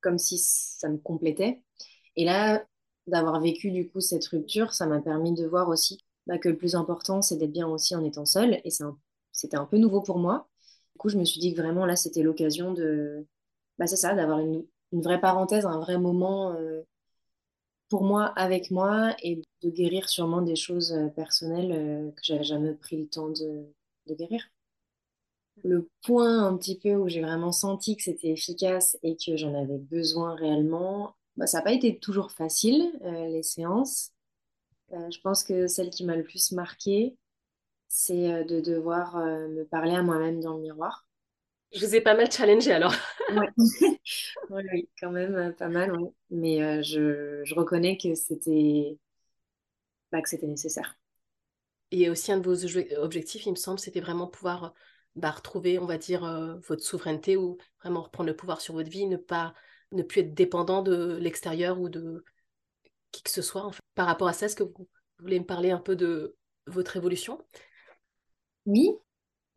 comme 0.00 0.18
si 0.18 0.38
ça 0.38 0.88
me 0.88 0.98
complétait. 0.98 1.62
Et 2.16 2.24
là, 2.24 2.66
d'avoir 3.08 3.40
vécu 3.40 3.70
du 3.70 3.88
coup 3.88 4.00
cette 4.00 4.26
rupture, 4.26 4.72
ça 4.72 4.86
m'a 4.86 5.00
permis 5.00 5.32
de 5.32 5.46
voir 5.46 5.68
aussi 5.68 5.98
bah, 6.26 6.38
que 6.38 6.48
le 6.48 6.56
plus 6.56 6.74
important, 6.74 7.22
c'est 7.22 7.36
d'être 7.36 7.52
bien 7.52 7.68
aussi 7.68 7.94
en 7.96 8.04
étant 8.04 8.26
seule. 8.26 8.60
Et 8.64 8.70
c'était 9.32 9.56
un, 9.56 9.64
peu 9.66 9.78
nouveau 9.78 10.00
pour 10.02 10.18
moi. 10.18 10.48
Du 10.94 10.98
coup, 10.98 11.08
je 11.08 11.18
me 11.18 11.24
suis 11.24 11.40
dit 11.40 11.54
que 11.54 11.60
vraiment 11.60 11.86
là, 11.86 11.96
c'était 11.96 12.22
l'occasion 12.22 12.72
de, 12.72 13.26
bah, 13.78 13.86
c'est 13.86 13.96
ça, 13.96 14.14
d'avoir 14.14 14.40
une, 14.40 14.64
une, 14.92 15.02
vraie 15.02 15.20
parenthèse, 15.20 15.66
un 15.66 15.80
vrai 15.80 15.98
moment 15.98 16.52
euh, 16.52 16.82
pour 17.88 18.04
moi, 18.04 18.26
avec 18.36 18.70
moi, 18.70 19.14
et 19.22 19.42
de 19.62 19.70
guérir 19.70 20.08
sûrement 20.08 20.42
des 20.42 20.56
choses 20.56 20.92
euh, 20.92 21.08
personnelles 21.08 21.72
euh, 21.72 22.10
que 22.12 22.20
j'avais 22.22 22.44
jamais 22.44 22.74
pris 22.74 22.98
le 22.98 23.08
temps 23.08 23.28
de, 23.30 23.66
de 24.06 24.14
guérir 24.14 24.42
le 25.64 25.88
point 26.02 26.46
un 26.46 26.56
petit 26.56 26.78
peu 26.78 26.94
où 26.94 27.08
j'ai 27.08 27.22
vraiment 27.22 27.52
senti 27.52 27.96
que 27.96 28.02
c'était 28.02 28.30
efficace 28.30 28.96
et 29.02 29.16
que 29.16 29.36
j'en 29.36 29.54
avais 29.54 29.78
besoin 29.78 30.34
réellement, 30.34 31.14
bah, 31.38 31.46
ça 31.46 31.58
n'a 31.58 31.64
pas 31.64 31.72
été 31.72 31.98
toujours 31.98 32.30
facile, 32.32 32.92
euh, 33.02 33.28
les 33.28 33.42
séances. 33.42 34.12
Euh, 34.92 35.10
je 35.10 35.20
pense 35.20 35.44
que 35.44 35.66
celle 35.66 35.90
qui 35.90 36.04
m'a 36.04 36.16
le 36.16 36.24
plus 36.24 36.52
marquée, 36.52 37.16
c'est 37.88 38.32
euh, 38.32 38.44
de 38.44 38.60
devoir 38.60 39.16
me 39.16 39.64
parler 39.64 39.94
à 39.94 40.02
moi-même 40.02 40.40
dans 40.40 40.54
le 40.54 40.62
miroir. 40.62 41.06
Je 41.72 41.84
vous 41.84 41.94
ai 41.94 42.00
pas 42.00 42.14
mal 42.14 42.30
challengé 42.30 42.72
alors. 42.72 42.94
oui, 43.30 43.46
oui, 44.50 44.88
quand 45.00 45.10
même 45.10 45.54
pas 45.54 45.68
mal, 45.68 45.92
mais 46.30 46.82
je, 46.82 47.42
je, 47.44 47.54
reconnais 47.54 47.98
que 47.98 48.14
c'était 48.14 48.98
bah, 50.12 50.22
que 50.22 50.28
c'était 50.28 50.46
nécessaire. 50.46 50.98
Et 51.90 52.10
aussi 52.10 52.32
un 52.32 52.38
de 52.38 52.44
vos 52.44 52.64
objectifs, 52.98 53.46
il 53.46 53.50
me 53.50 53.56
semble, 53.56 53.78
c'était 53.78 54.00
vraiment 54.00 54.26
pouvoir 54.26 54.74
bah, 55.18 55.30
retrouver, 55.30 55.78
on 55.78 55.86
va 55.86 55.98
dire, 55.98 56.24
euh, 56.24 56.56
votre 56.68 56.82
souveraineté 56.82 57.36
ou 57.36 57.58
vraiment 57.82 58.02
reprendre 58.02 58.28
le 58.28 58.36
pouvoir 58.36 58.60
sur 58.60 58.74
votre 58.74 58.90
vie, 58.90 59.06
ne 59.06 59.16
pas 59.16 59.54
ne 59.92 60.02
plus 60.02 60.20
être 60.20 60.34
dépendant 60.34 60.82
de 60.82 61.16
l'extérieur 61.16 61.80
ou 61.80 61.88
de 61.88 62.24
qui 63.10 63.22
que 63.22 63.30
ce 63.30 63.42
soit. 63.42 63.64
En 63.64 63.72
fait. 63.72 63.80
Par 63.94 64.06
rapport 64.06 64.28
à 64.28 64.32
ça, 64.32 64.46
est-ce 64.46 64.56
que 64.56 64.64
vous 64.64 64.88
voulez 65.18 65.40
me 65.40 65.46
parler 65.46 65.70
un 65.70 65.80
peu 65.80 65.96
de 65.96 66.36
votre 66.66 66.96
évolution? 66.96 67.38
Oui, 68.66 68.92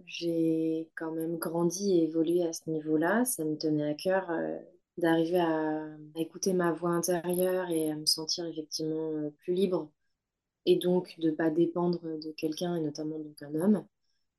j'ai 0.06 0.89
quand 0.95 1.12
même 1.12 1.38
grandi 1.38 1.98
et 1.98 2.04
évolué 2.04 2.44
à 2.44 2.54
ce 2.54 2.69
niveau-là. 2.69 3.25
Ça 3.25 3.44
me 3.44 3.57
tenait 3.57 3.89
à 3.89 3.94
cœur 3.94 4.30
euh, 4.30 4.57
d'arriver 4.98 5.39
à, 5.39 5.86
écouter 6.16 6.54
ma 6.54 6.72
voix 6.72 6.92
intérieure 6.92 7.69
et 7.69 7.92
à 7.92 7.95
me 7.95 8.06
sentir 8.06 8.45
effectivement 8.45 9.12
euh, 9.12 9.30
plus 9.39 9.54
libre 9.54 9.92
et 10.66 10.75
donc 10.77 11.16
de 11.19 11.30
ne 11.30 11.36
pas 11.36 11.50
dépendre 11.50 12.01
de 12.01 12.31
quelqu'un 12.31 12.75
et 12.75 12.81
notamment 12.81 13.18
donc 13.18 13.36
homme 13.42 13.86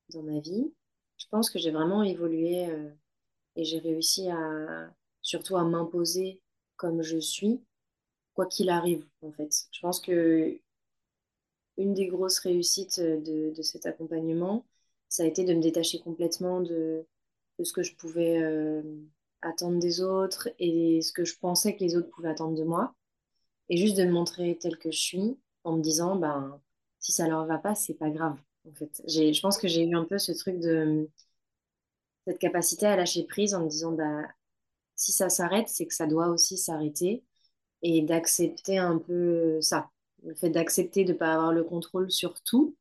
dans 0.09 0.23
ma 0.23 0.39
vie 0.39 0.71
je 1.17 1.25
pense 1.29 1.49
que 1.49 1.59
j'ai 1.59 1.71
vraiment 1.71 2.03
évolué 2.03 2.69
euh, 2.69 2.89
et 3.55 3.65
j'ai 3.65 3.79
réussi 3.79 4.29
à 4.29 4.89
surtout 5.23 5.57
à 5.57 5.63
m'imposer 5.63 6.39
comme 6.75 7.01
je 7.01 7.17
suis, 7.17 7.61
quoi 8.35 8.45
qu'il 8.45 8.69
arrive 8.69 9.05
en 9.23 9.31
fait. 9.31 9.67
Je 9.71 9.79
pense 9.79 9.99
que 9.99 10.59
une 11.77 11.95
des 11.95 12.07
grosses 12.07 12.37
réussites 12.39 12.99
de, 12.99 13.51
de, 13.55 13.61
cet 13.63 13.87
accompagnement, 13.87 14.63
ça 15.09 15.23
a 15.23 15.25
été 15.25 15.43
de 15.43 15.55
me 15.55 15.61
détacher 15.61 15.99
complètement 15.99 16.61
de, 16.61 17.03
de 17.57 17.63
ce 17.63 17.73
que 17.73 17.81
je 17.81 17.95
pouvais 17.95 18.37
euh, 18.43 18.83
attendre 19.41 19.79
des 19.79 20.01
autres 20.01 20.49
et 20.59 21.01
ce 21.01 21.11
que 21.11 21.25
je 21.25 21.35
pensais 21.39 21.75
que 21.75 21.83
les 21.83 21.95
autres 21.97 22.09
pouvaient 22.09 22.29
attendre 22.29 22.55
de 22.55 22.63
moi, 22.63 22.93
et 23.69 23.77
juste 23.77 23.97
de 23.97 24.03
me 24.03 24.11
montrer 24.11 24.57
telle 24.59 24.77
que 24.77 24.91
je 24.91 24.99
suis 24.99 25.37
en 25.63 25.77
me 25.77 25.81
disant, 25.81 26.15
ben, 26.15 26.61
si 26.99 27.11
ça 27.11 27.27
leur 27.27 27.45
va 27.45 27.57
pas, 27.57 27.75
c'est 27.75 27.95
pas 27.95 28.11
grave 28.11 28.37
en 28.67 28.73
fait. 28.73 29.01
Je 29.07 29.41
pense 29.41 29.57
que 29.57 29.67
j'ai 29.67 29.83
eu 29.83 29.95
un 29.95 30.05
peu 30.05 30.17
ce 30.19 30.31
truc 30.31 30.59
de 30.59 31.09
cette 32.27 32.39
capacité 32.39 32.85
à 32.85 32.95
lâcher 32.95 33.23
prise 33.23 33.53
en 33.53 33.63
me 33.63 33.69
disant 33.69 33.91
bah, 33.91 34.27
si 34.95 35.11
ça 35.11 35.29
s'arrête, 35.29 35.67
c'est 35.69 35.85
que 35.85 35.93
ça 35.93 36.07
doit 36.07 36.27
aussi 36.29 36.57
s'arrêter 36.57 37.23
et 37.81 38.01
d'accepter 38.01 38.77
un 38.77 38.97
peu 38.97 39.59
ça. 39.61 39.89
Le 40.23 40.35
fait 40.35 40.49
d'accepter 40.49 41.03
de 41.03 41.13
ne 41.13 41.17
pas 41.17 41.33
avoir 41.33 41.51
le 41.51 41.63
contrôle 41.63 42.11
sur 42.11 42.41
tout, 42.43 42.75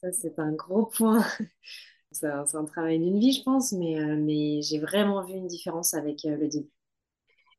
ça 0.00 0.12
c'est 0.12 0.38
un 0.38 0.52
gros 0.52 0.86
point. 0.86 1.24
c'est 2.10 2.26
un, 2.26 2.64
travail 2.64 2.98
d'une 2.98 3.18
vie, 3.18 3.32
je 3.32 3.42
pense, 3.42 3.72
mais, 3.72 3.98
euh, 4.00 4.16
mais 4.16 4.60
j'ai 4.62 4.78
vraiment 4.78 5.24
vu 5.24 5.34
une 5.34 5.46
différence 5.46 5.94
avec 5.94 6.24
euh, 6.24 6.36
le 6.36 6.48
début. 6.48 6.70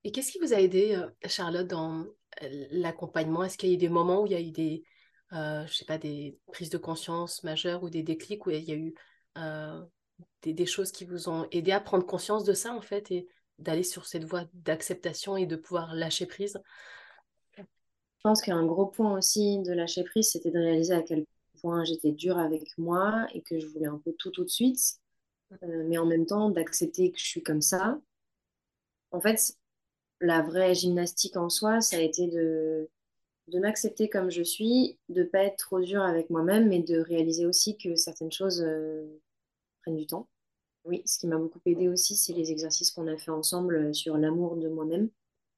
Et 0.04 0.12
qu'est-ce 0.12 0.32
qui 0.32 0.40
vous 0.40 0.54
a 0.54 0.60
aidé, 0.60 0.96
euh, 0.96 1.08
Charlotte, 1.28 1.68
dans 1.68 2.06
l'accompagnement? 2.72 3.44
Est-ce 3.44 3.58
qu'il 3.58 3.70
y 3.70 3.72
a 3.72 3.76
eu 3.76 3.78
des 3.78 3.90
moments 3.90 4.24
où 4.24 4.26
il 4.26 4.34
y 4.34 4.36
a 4.36 4.42
eu 4.42 4.52
des, 4.52 4.84
je 5.32 5.74
sais 5.74 5.86
pas, 5.86 5.98
des 5.98 6.38
prises 6.52 6.70
de 6.70 6.78
conscience 6.78 7.44
majeures 7.44 7.84
ou 7.84 7.90
des 7.90 8.04
déclics 8.04 8.46
où 8.46 8.50
il 8.50 8.64
y 8.64 8.72
a 8.72 8.76
eu 8.76 8.94
euh, 9.38 9.82
des, 10.44 10.66
choses 10.66 10.92
qui 10.92 11.06
vous 11.06 11.30
ont 11.30 11.48
aidé 11.52 11.72
à 11.72 11.80
prendre 11.80 12.06
conscience 12.06 12.44
de 12.44 12.54
ça 12.54 12.74
en 12.74 12.82
fait 12.82 13.10
et 13.12 13.28
d'aller 13.60 13.84
sur 13.84 14.06
cette 14.06 14.24
voie 14.24 14.46
d'acceptation 14.54 15.38
et 15.38 15.46
de 15.46 15.56
pouvoir 15.56 15.94
lâcher 15.96 16.26
prise 16.26 16.60
Je 17.58 17.64
pense 18.24 18.42
qu'un 18.42 18.66
gros 18.66 18.88
point 18.88 19.18
aussi 19.18 19.60
de 19.60 19.74
lâcher 19.74 20.04
prise, 20.04 20.32
c'était 20.32 20.52
de 20.52 20.60
réaliser 20.60 20.94
à 20.94 21.02
quel 21.02 21.26
point 21.62 21.84
j'étais 21.84 22.12
dure 22.12 22.38
avec 22.38 22.78
moi 22.78 23.28
et 23.34 23.42
que 23.42 23.60
je 23.60 23.68
voulais 23.68 23.88
un 23.88 24.02
peu 24.04 24.14
tout 24.18 24.32
tout 24.32 24.44
de 24.44 24.50
suite, 24.50 25.00
euh, 25.64 25.84
mais 25.88 25.98
en 25.98 26.06
même 26.06 26.26
temps 26.26 26.50
d'accepter 26.50 27.12
que 27.12 27.20
je 27.20 27.26
suis 27.26 27.44
comme 27.44 27.62
ça. 27.62 28.00
En 29.12 29.22
fait, 29.22 29.56
la 30.20 30.42
vraie 30.42 30.74
gymnastique 30.74 31.38
en 31.38 31.50
soi, 31.50 31.82
ça 31.82 31.98
a 31.98 32.02
été 32.02 32.28
de 32.28 32.90
de 33.48 33.60
m'accepter 33.60 34.10
comme 34.10 34.32
je 34.32 34.42
suis, 34.42 34.98
de 35.10 35.24
pas 35.24 35.44
être 35.44 35.58
trop 35.58 35.82
dur 35.82 36.02
avec 36.02 36.30
moi-même, 36.30 36.70
mais 36.70 36.80
de 36.80 37.00
réaliser 37.00 37.46
aussi 37.46 37.78
que 37.78 37.96
certaines 37.96 38.32
choses 38.32 38.62
euh, 38.62 39.06
prennent 39.82 39.98
du 39.98 40.08
temps. 40.08 40.28
Oui, 40.86 41.02
ce 41.06 41.18
qui 41.20 41.28
m'a 41.28 41.38
beaucoup 41.38 41.62
aidé 41.66 41.88
aussi, 41.88 42.16
c'est 42.16 42.34
les 42.34 42.52
exercices 42.52 42.92
qu'on 42.92 43.08
a 43.08 43.18
fait 43.18 43.32
ensemble 43.32 43.76
euh, 43.76 43.94
sur 43.94 44.18
l'amour 44.18 44.58
de 44.58 44.68
moi-même, 44.68 45.10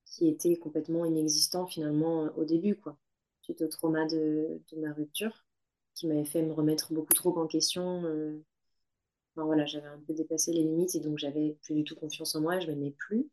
qui 0.06 0.28
était 0.28 0.56
complètement 0.58 1.06
inexistant 1.06 1.66
finalement 1.68 2.26
euh, 2.26 2.30
au 2.38 2.46
début, 2.46 2.76
quoi. 2.76 2.98
Suite 3.42 3.62
au 3.62 3.68
trauma 3.68 4.06
de, 4.06 4.62
ma 4.78 4.94
rupture, 4.94 5.46
qui 5.94 6.08
m'avait 6.08 6.26
fait 6.26 6.42
me 6.42 6.54
remettre 6.54 6.94
beaucoup 6.94 7.14
trop 7.14 7.38
en 7.40 7.48
question. 7.48 8.00
Enfin, 9.36 9.46
voilà, 9.46 9.66
j'avais 9.68 9.88
un 9.88 10.00
peu 10.00 10.14
dépassé 10.14 10.52
les 10.52 10.64
limites 10.64 10.96
et 10.96 11.00
donc 11.00 11.20
j'avais 11.20 11.56
plus 11.62 11.76
du 11.76 11.84
tout 11.84 11.96
confiance 11.96 12.36
en 12.36 12.42
moi, 12.42 12.60
je 12.60 12.68
m'aimais 12.68 12.96
plus. 12.98 13.30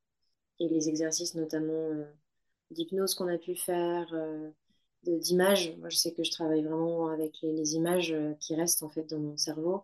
Et 0.60 0.68
les 0.68 0.90
exercices 0.90 1.34
notamment 1.34 2.04
d'hypnose 2.72 3.14
qu'on 3.14 3.28
a 3.28 3.38
pu 3.38 3.54
faire, 3.54 4.12
euh, 4.12 4.50
d'images. 5.04 5.74
Moi, 5.78 5.88
je 5.88 5.96
sais 5.96 6.12
que 6.12 6.24
je 6.24 6.30
travaille 6.30 6.62
vraiment 6.62 7.08
avec 7.08 7.38
les, 7.42 7.74
images 7.74 8.12
euh, 8.12 8.34
qui 8.40 8.54
restent 8.54 8.82
en 8.82 8.90
fait 8.90 9.04
dans 9.04 9.18
mon 9.18 9.36
cerveau, 9.36 9.82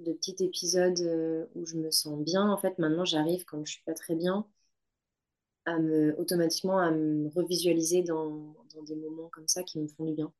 de 0.00 0.12
petits 0.12 0.36
épisodes 0.40 1.00
euh, 1.00 1.46
où 1.54 1.66
je 1.66 1.76
me 1.76 1.90
sens 1.90 2.22
bien. 2.22 2.48
En 2.50 2.56
fait, 2.56 2.78
maintenant, 2.78 3.04
j'arrive 3.04 3.44
quand 3.44 3.64
je 3.64 3.72
suis 3.72 3.82
pas 3.84 3.94
très 3.94 4.14
bien 4.14 4.46
à 5.66 5.78
me, 5.78 6.18
automatiquement 6.18 6.78
à 6.78 6.90
me 6.90 7.28
revisualiser 7.28 8.02
dans, 8.02 8.54
dans 8.74 8.82
des 8.82 8.96
moments 8.96 9.28
comme 9.28 9.48
ça 9.48 9.62
qui 9.62 9.78
me 9.78 9.88
font 9.88 10.04
du 10.04 10.14
bien. 10.14 10.32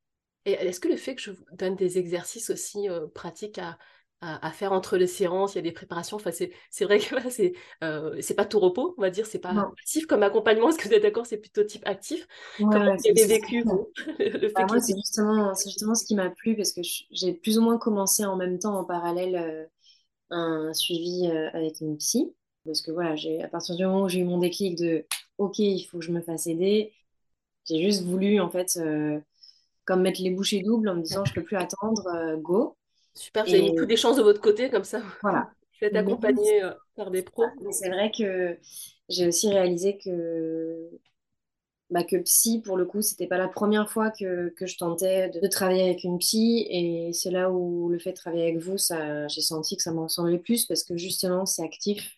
Et 0.46 0.52
est-ce 0.52 0.80
que 0.80 0.88
le 0.88 0.96
fait 0.96 1.14
que 1.14 1.22
je 1.22 1.32
vous 1.32 1.44
donne 1.52 1.76
des 1.76 1.98
exercices 1.98 2.50
aussi 2.50 2.88
euh, 2.88 3.06
pratiques 3.06 3.58
à, 3.58 3.78
à, 4.22 4.50
faire 4.50 4.72
entre 4.72 4.96
les 4.96 5.06
séances, 5.06 5.54
il 5.54 5.58
y 5.58 5.60
a 5.60 5.62
des 5.62 5.72
préparations, 5.72 6.16
enfin, 6.16 6.30
c'est 6.30 6.84
vrai 6.84 6.98
que 6.98 7.14
c'est 7.30 7.54
euh, 7.82 8.16
c'est 8.20 8.34
pas 8.34 8.44
tout 8.44 8.60
repos, 8.60 8.94
on 8.98 9.00
va 9.00 9.10
dire, 9.10 9.26
c'est 9.26 9.38
pas 9.38 9.50
actif 9.50 10.06
comme 10.06 10.22
accompagnement, 10.22 10.68
est-ce 10.68 10.78
que 10.78 10.88
vous 10.88 10.94
êtes 10.94 11.02
d'accord, 11.02 11.26
c'est 11.26 11.38
plutôt 11.38 11.64
type 11.64 11.82
actif? 11.86 12.26
Comment 12.58 12.96
vous 12.96 13.08
avez 13.08 13.26
vécu 13.26 13.64
le 14.18 14.48
fait 14.48 14.52
bah, 14.54 14.66
Moi, 14.68 14.80
c'est 14.80 14.94
justement, 14.94 15.52
justement 15.54 15.94
ce 15.94 16.04
qui 16.04 16.14
m'a 16.14 16.30
plu 16.30 16.54
parce 16.54 16.72
que 16.72 16.82
j'ai 17.10 17.32
plus 17.32 17.58
ou 17.58 17.62
moins 17.62 17.78
commencé 17.78 18.24
en 18.24 18.36
même 18.36 18.58
temps, 18.58 18.78
en 18.78 18.84
parallèle, 18.84 19.36
euh, 19.36 19.64
un 20.30 20.72
suivi 20.74 21.26
avec 21.52 21.80
une 21.80 21.96
psy. 21.96 22.32
Parce 22.66 22.82
que 22.82 22.90
voilà, 22.92 23.14
à 23.42 23.48
partir 23.48 23.74
du 23.74 23.84
moment 23.84 24.02
où 24.02 24.08
j'ai 24.08 24.20
eu 24.20 24.24
mon 24.24 24.38
déclic 24.38 24.76
de 24.76 25.06
OK, 25.38 25.58
il 25.58 25.82
faut 25.84 25.98
que 25.98 26.04
je 26.04 26.12
me 26.12 26.20
fasse 26.20 26.46
aider, 26.46 26.92
j'ai 27.64 27.82
juste 27.82 28.04
voulu 28.04 28.38
en 28.38 28.50
fait 28.50 28.78
comme 29.90 30.02
mettre 30.02 30.22
les 30.22 30.30
bouchées 30.30 30.62
doubles 30.62 30.88
en 30.88 30.94
me 30.94 31.02
disant 31.02 31.24
je 31.24 31.34
peux 31.34 31.42
plus 31.42 31.56
attendre, 31.56 32.06
euh, 32.06 32.36
go. 32.36 32.76
Super, 33.14 33.42
avez 33.42 33.62
mis 33.62 33.74
toutes 33.74 33.88
les 33.88 33.96
chances 33.96 34.16
de 34.16 34.22
votre 34.22 34.40
côté 34.40 34.70
comme 34.70 34.84
ça. 34.84 35.02
Voilà. 35.22 35.50
Vous 35.80 35.86
êtes 35.86 35.96
accompagné 35.96 36.62
euh, 36.62 36.72
par 36.94 37.10
des 37.10 37.22
pros. 37.22 37.44
C'est 37.70 37.88
vrai 37.88 38.10
que 38.16 38.56
j'ai 39.08 39.26
aussi 39.26 39.48
réalisé 39.48 39.98
que 39.98 40.90
bah, 41.90 42.04
que 42.04 42.16
psy, 42.16 42.60
pour 42.60 42.76
le 42.76 42.84
coup, 42.84 43.02
c'était 43.02 43.26
pas 43.26 43.38
la 43.38 43.48
première 43.48 43.90
fois 43.90 44.10
que, 44.12 44.50
que 44.50 44.66
je 44.66 44.78
tentais 44.78 45.28
de, 45.28 45.46
travailler 45.48 45.82
avec 45.82 46.04
une 46.04 46.18
psy. 46.18 46.66
Et 46.70 47.12
c'est 47.12 47.32
là 47.32 47.50
où 47.50 47.88
le 47.88 47.98
fait 47.98 48.12
de 48.12 48.16
travailler 48.16 48.44
avec 48.44 48.58
vous, 48.58 48.76
j'ai 48.78 49.40
senti 49.40 49.76
que 49.76 49.82
ça 49.82 49.92
m'en 49.92 50.04
ressemblait 50.04 50.38
plus 50.38 50.66
parce 50.66 50.84
que 50.84 50.96
justement, 50.96 51.46
c'est 51.46 51.64
actif. 51.64 52.16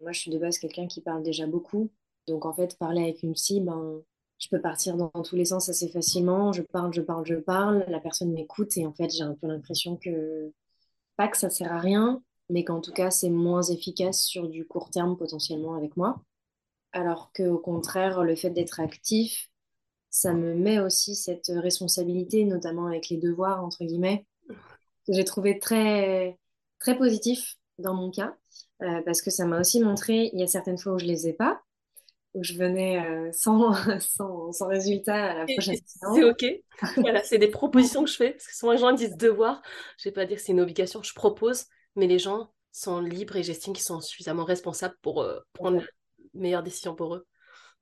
Moi, 0.00 0.12
je 0.12 0.20
suis 0.20 0.30
de 0.30 0.38
base 0.38 0.58
quelqu'un 0.58 0.86
qui 0.86 1.02
parle 1.02 1.22
déjà 1.22 1.46
beaucoup. 1.46 1.90
Donc, 2.26 2.46
en 2.46 2.54
fait, 2.54 2.78
parler 2.78 3.02
avec 3.02 3.22
une 3.22 3.34
psy, 3.34 3.60
ben, 3.60 4.02
je 4.42 4.48
peux 4.48 4.60
partir 4.60 4.96
dans, 4.96 5.10
tous 5.22 5.36
les 5.36 5.44
sens 5.44 5.68
assez 5.68 5.88
facilement. 5.88 6.52
Je 6.52 6.62
parle, 6.62 6.92
je 6.92 7.00
parle, 7.00 7.24
je 7.24 7.36
parle. 7.36 7.84
La 7.88 8.00
personne 8.00 8.32
m'écoute 8.32 8.76
et 8.76 8.84
en 8.84 8.92
fait, 8.92 9.08
j'ai 9.08 9.22
un 9.22 9.34
peu 9.34 9.46
l'impression 9.46 9.96
que, 9.96 10.52
pas 11.16 11.28
que 11.28 11.36
ça 11.36 11.48
sert 11.48 11.72
à 11.72 11.78
rien, 11.78 12.20
mais 12.50 12.64
qu'en 12.64 12.80
tout 12.80 12.92
cas, 12.92 13.12
c'est 13.12 13.30
moins 13.30 13.62
efficace 13.62 14.22
sur 14.22 14.48
du 14.48 14.66
court 14.66 14.90
terme 14.90 15.16
potentiellement 15.16 15.76
avec 15.76 15.96
moi. 15.96 16.20
Alors 16.90 17.30
qu'au 17.32 17.58
contraire, 17.58 18.24
le 18.24 18.34
fait 18.34 18.50
d'être 18.50 18.80
actif, 18.80 19.48
ça 20.10 20.32
me 20.34 20.54
met 20.54 20.80
aussi 20.80 21.14
cette 21.14 21.52
responsabilité, 21.54 22.44
notamment 22.44 22.86
avec 22.86 23.10
les 23.10 23.18
devoirs, 23.18 23.64
entre 23.64 23.84
guillemets, 23.84 24.26
que 24.48 25.12
j'ai 25.12 25.24
trouvé 25.24 25.60
très, 25.60 26.36
très 26.80 26.98
positif 26.98 27.58
dans 27.78 27.94
mon 27.94 28.10
cas, 28.10 28.34
euh, 28.82 29.02
parce 29.02 29.22
que 29.22 29.30
ça 29.30 29.46
m'a 29.46 29.60
aussi 29.60 29.80
montré, 29.80 30.30
il 30.32 30.40
y 30.40 30.42
a 30.42 30.48
certaines 30.48 30.78
fois 30.78 30.94
où 30.94 30.98
je 30.98 31.06
les 31.06 31.28
ai 31.28 31.32
pas, 31.32 31.62
où 32.34 32.42
je 32.42 32.54
venais 32.54 33.04
euh, 33.06 33.30
sans, 33.32 33.72
sans, 34.00 34.52
sans, 34.52 34.66
résultat 34.66 35.32
à 35.32 35.38
la 35.38 35.44
prochaine 35.44 35.76
séance. 35.84 36.14
C'est 36.14 36.24
OK. 36.24 36.44
voilà, 36.96 37.22
c'est 37.24 37.38
des 37.38 37.48
propositions 37.48 38.04
que 38.04 38.10
je 38.10 38.16
fais. 38.16 38.30
Parce 38.30 38.46
que 38.46 38.54
souvent, 38.54 38.72
les 38.72 38.78
gens 38.78 38.92
disent 38.92 39.16
devoir. 39.16 39.62
Je 39.98 40.08
ne 40.08 40.10
vais 40.10 40.14
pas 40.14 40.26
dire 40.26 40.36
que 40.36 40.42
c'est 40.42 40.52
une 40.52 40.60
obligation. 40.60 41.02
Je 41.02 41.14
propose, 41.14 41.66
mais 41.96 42.06
les 42.06 42.18
gens 42.18 42.50
sont 42.72 43.00
libres 43.00 43.36
et 43.36 43.42
j'estime 43.42 43.74
qu'ils 43.74 43.84
sont 43.84 44.00
suffisamment 44.00 44.44
responsables 44.44 44.96
pour 45.02 45.22
euh, 45.22 45.40
prendre 45.52 45.78
la 45.78 45.84
meilleure 46.34 46.62
décision 46.62 46.94
pour 46.94 47.14
eux. 47.14 47.26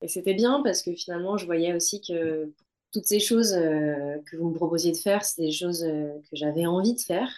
Et 0.03 0.09
c'était 0.09 0.35
bien 0.35 0.63
parce 0.65 0.83
que 0.83 0.93
finalement, 0.95 1.37
je 1.37 1.47
voyais 1.47 1.75
aussi 1.75 2.01
que 2.01 2.53
toutes 2.93 3.07
ces 3.07 3.21
choses 3.21 3.55
euh, 3.55 4.17
que 4.27 4.37
vous 4.37 4.49
me 4.49 4.55
proposiez 4.55 4.91
de 4.91 4.97
faire, 4.97 5.25
c'est 5.25 5.43
des 5.43 5.53
choses 5.53 5.83
que 5.83 6.37
j'avais 6.37 6.67
envie 6.67 6.95
de 6.95 7.01
faire. 7.01 7.31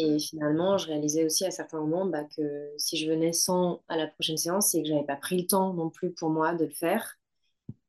Et 0.00 0.18
finalement, 0.18 0.78
je 0.78 0.86
réalisais 0.86 1.24
aussi 1.26 1.44
à 1.44 1.50
certains 1.50 1.78
moments 1.78 2.06
bah, 2.06 2.24
que 2.24 2.72
si 2.78 2.96
je 2.96 3.10
venais 3.10 3.34
sans 3.34 3.82
à 3.88 3.98
la 3.98 4.06
prochaine 4.06 4.38
séance, 4.38 4.70
c'est 4.70 4.82
que 4.82 4.88
j'avais 4.88 5.04
pas 5.04 5.16
pris 5.16 5.38
le 5.42 5.46
temps 5.46 5.74
non 5.74 5.90
plus 5.90 6.10
pour 6.10 6.30
moi 6.30 6.54
de 6.54 6.64
le 6.64 6.70
faire. 6.70 7.18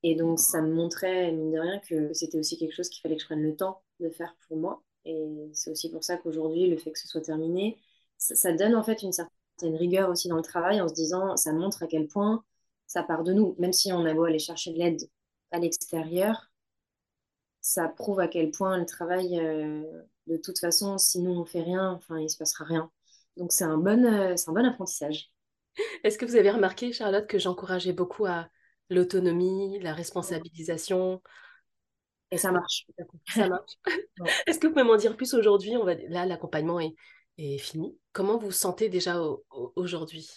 Et 0.03 0.15
donc, 0.15 0.39
ça 0.39 0.61
me 0.61 0.73
montrait, 0.73 1.31
mine 1.31 1.51
de 1.51 1.59
rien, 1.59 1.79
que 1.79 2.11
c'était 2.13 2.37
aussi 2.37 2.57
quelque 2.57 2.73
chose 2.73 2.89
qu'il 2.89 3.01
fallait 3.01 3.15
que 3.15 3.21
je 3.21 3.27
prenne 3.27 3.43
le 3.43 3.55
temps 3.55 3.81
de 4.01 4.09
faire 4.09 4.35
pour 4.47 4.57
moi. 4.57 4.83
Et 5.05 5.49
c'est 5.53 5.71
aussi 5.71 5.89
pour 5.89 6.03
ça 6.03 6.17
qu'aujourd'hui, 6.17 6.67
le 6.67 6.77
fait 6.77 6.91
que 6.91 6.99
ce 6.99 7.07
soit 7.07 7.21
terminé, 7.21 7.77
ça, 8.17 8.51
donne 8.51 8.75
en 8.75 8.83
fait 8.83 9.03
une 9.03 9.13
certaine 9.13 9.75
rigueur 9.75 10.09
aussi 10.09 10.27
dans 10.27 10.35
le 10.35 10.41
travail 10.41 10.81
en 10.81 10.89
se 10.89 10.93
disant, 10.93 11.37
ça 11.37 11.53
montre 11.53 11.83
à 11.83 11.87
quel 11.87 12.07
point 12.07 12.43
ça 12.87 13.03
part 13.03 13.23
de 13.23 13.31
nous. 13.31 13.55
Même 13.57 13.73
si 13.73 13.93
on 13.93 14.05
a 14.05 14.13
beau 14.13 14.25
aller 14.25 14.39
chercher 14.39 14.73
de 14.73 14.79
l'aide 14.79 15.09
à 15.51 15.59
l'extérieur, 15.59 16.51
ça 17.61 17.87
prouve 17.87 18.19
à 18.19 18.27
quel 18.27 18.51
point 18.51 18.77
le 18.77 18.85
travail 18.85 19.39
euh, 19.39 20.03
de 20.31 20.37
toute 20.37 20.59
façon, 20.59 20.97
si 20.97 21.19
nous 21.19 21.31
on 21.31 21.45
fait 21.45 21.61
rien, 21.61 21.91
enfin, 21.91 22.19
il 22.19 22.29
se 22.29 22.37
passera 22.37 22.65
rien. 22.65 22.89
Donc 23.37 23.51
c'est 23.51 23.63
un 23.63 23.77
bon, 23.77 24.05
euh, 24.05 24.35
c'est 24.35 24.49
un 24.49 24.53
bon 24.53 24.65
apprentissage. 24.65 25.29
Est-ce 26.03 26.17
que 26.17 26.25
vous 26.25 26.35
avez 26.35 26.51
remarqué, 26.51 26.91
Charlotte, 26.91 27.27
que 27.27 27.39
j'encourageais 27.39 27.93
beaucoup 27.93 28.25
à 28.25 28.49
l'autonomie, 28.89 29.79
la 29.79 29.93
responsabilisation? 29.93 31.21
Et 32.29 32.37
ça 32.37 32.51
marche. 32.51 32.85
Ça 33.27 33.47
marche. 33.47 33.73
Est-ce 34.47 34.59
que 34.59 34.67
vous 34.67 34.73
pouvez 34.73 34.85
m'en 34.85 34.97
dire 34.97 35.15
plus 35.15 35.33
aujourd'hui? 35.33 35.77
On 35.77 35.85
va 35.85 35.95
là, 35.95 36.25
l'accompagnement 36.25 36.79
est, 36.79 36.93
est, 37.37 37.57
fini. 37.57 37.97
Comment 38.13 38.37
vous 38.37 38.47
vous 38.47 38.51
sentez 38.51 38.89
déjà 38.89 39.21
aujourd'hui? 39.75 40.29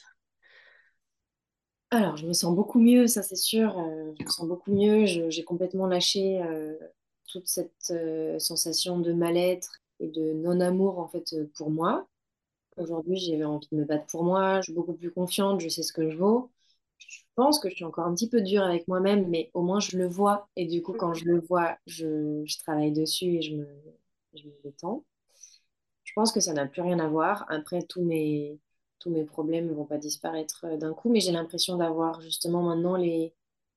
Alors, 1.90 2.16
je 2.16 2.26
me 2.26 2.32
sens 2.32 2.54
beaucoup 2.54 2.80
mieux, 2.80 3.06
ça 3.06 3.22
c'est 3.22 3.36
sûr. 3.36 3.78
Euh, 3.78 4.12
je 4.18 4.24
me 4.24 4.30
sens 4.30 4.48
beaucoup 4.48 4.72
mieux. 4.72 5.04
j'ai 5.06 5.44
complètement 5.44 5.86
lâché 5.86 6.42
euh, 6.42 6.74
toute 7.28 7.46
cette 7.46 7.92
sensation 8.38 8.98
de 8.98 9.12
mal-être 9.12 9.83
et 10.00 10.08
de 10.08 10.32
non-amour 10.34 10.98
en 10.98 11.08
fait 11.08 11.36
pour 11.54 11.70
moi. 11.70 12.06
Aujourd'hui, 12.76 13.18
j'ai 13.18 13.44
envie 13.44 13.68
de 13.70 13.76
me 13.76 13.84
battre 13.84 14.06
pour 14.06 14.24
moi, 14.24 14.58
je 14.60 14.64
suis 14.64 14.72
beaucoup 14.72 14.94
plus 14.94 15.12
confiante, 15.12 15.60
je 15.60 15.68
sais 15.68 15.82
ce 15.82 15.92
que 15.92 16.10
je 16.10 16.16
vaux. 16.16 16.50
Je 16.98 17.20
pense 17.36 17.58
que 17.60 17.68
je 17.68 17.74
suis 17.76 17.84
encore 17.84 18.06
un 18.06 18.14
petit 18.14 18.28
peu 18.28 18.40
dure 18.40 18.62
avec 18.62 18.88
moi-même, 18.88 19.28
mais 19.28 19.50
au 19.54 19.62
moins 19.62 19.80
je 19.80 19.96
le 19.96 20.06
vois. 20.06 20.48
Et 20.56 20.66
du 20.66 20.82
coup, 20.82 20.92
quand 20.92 21.14
je 21.14 21.24
le 21.24 21.40
vois, 21.40 21.76
je, 21.86 22.44
travaille 22.60 22.92
dessus 22.92 23.26
et 23.26 23.42
je 23.42 23.56
me, 23.56 23.66
je 24.34 24.44
me 24.46 24.52
détends. 24.62 25.04
Je 26.04 26.12
pense 26.14 26.32
que 26.32 26.40
ça 26.40 26.52
n'a 26.52 26.66
plus 26.66 26.82
rien 26.82 26.98
à 27.00 27.08
voir. 27.08 27.44
Après, 27.48 27.82
tous 27.82 28.02
mes, 28.02 28.60
tous 29.00 29.10
mes 29.10 29.24
problèmes 29.24 29.66
ne 29.68 29.74
vont 29.74 29.84
pas 29.84 29.98
disparaître 29.98 30.64
euh, 30.64 30.76
d'un 30.76 30.94
coup, 30.94 31.10
mais 31.10 31.20
j'ai 31.20 31.32
l'impression 31.32 31.76
d'avoir 31.76 32.20
justement 32.20 32.62
maintenant 32.62 32.96
les, 32.96 33.34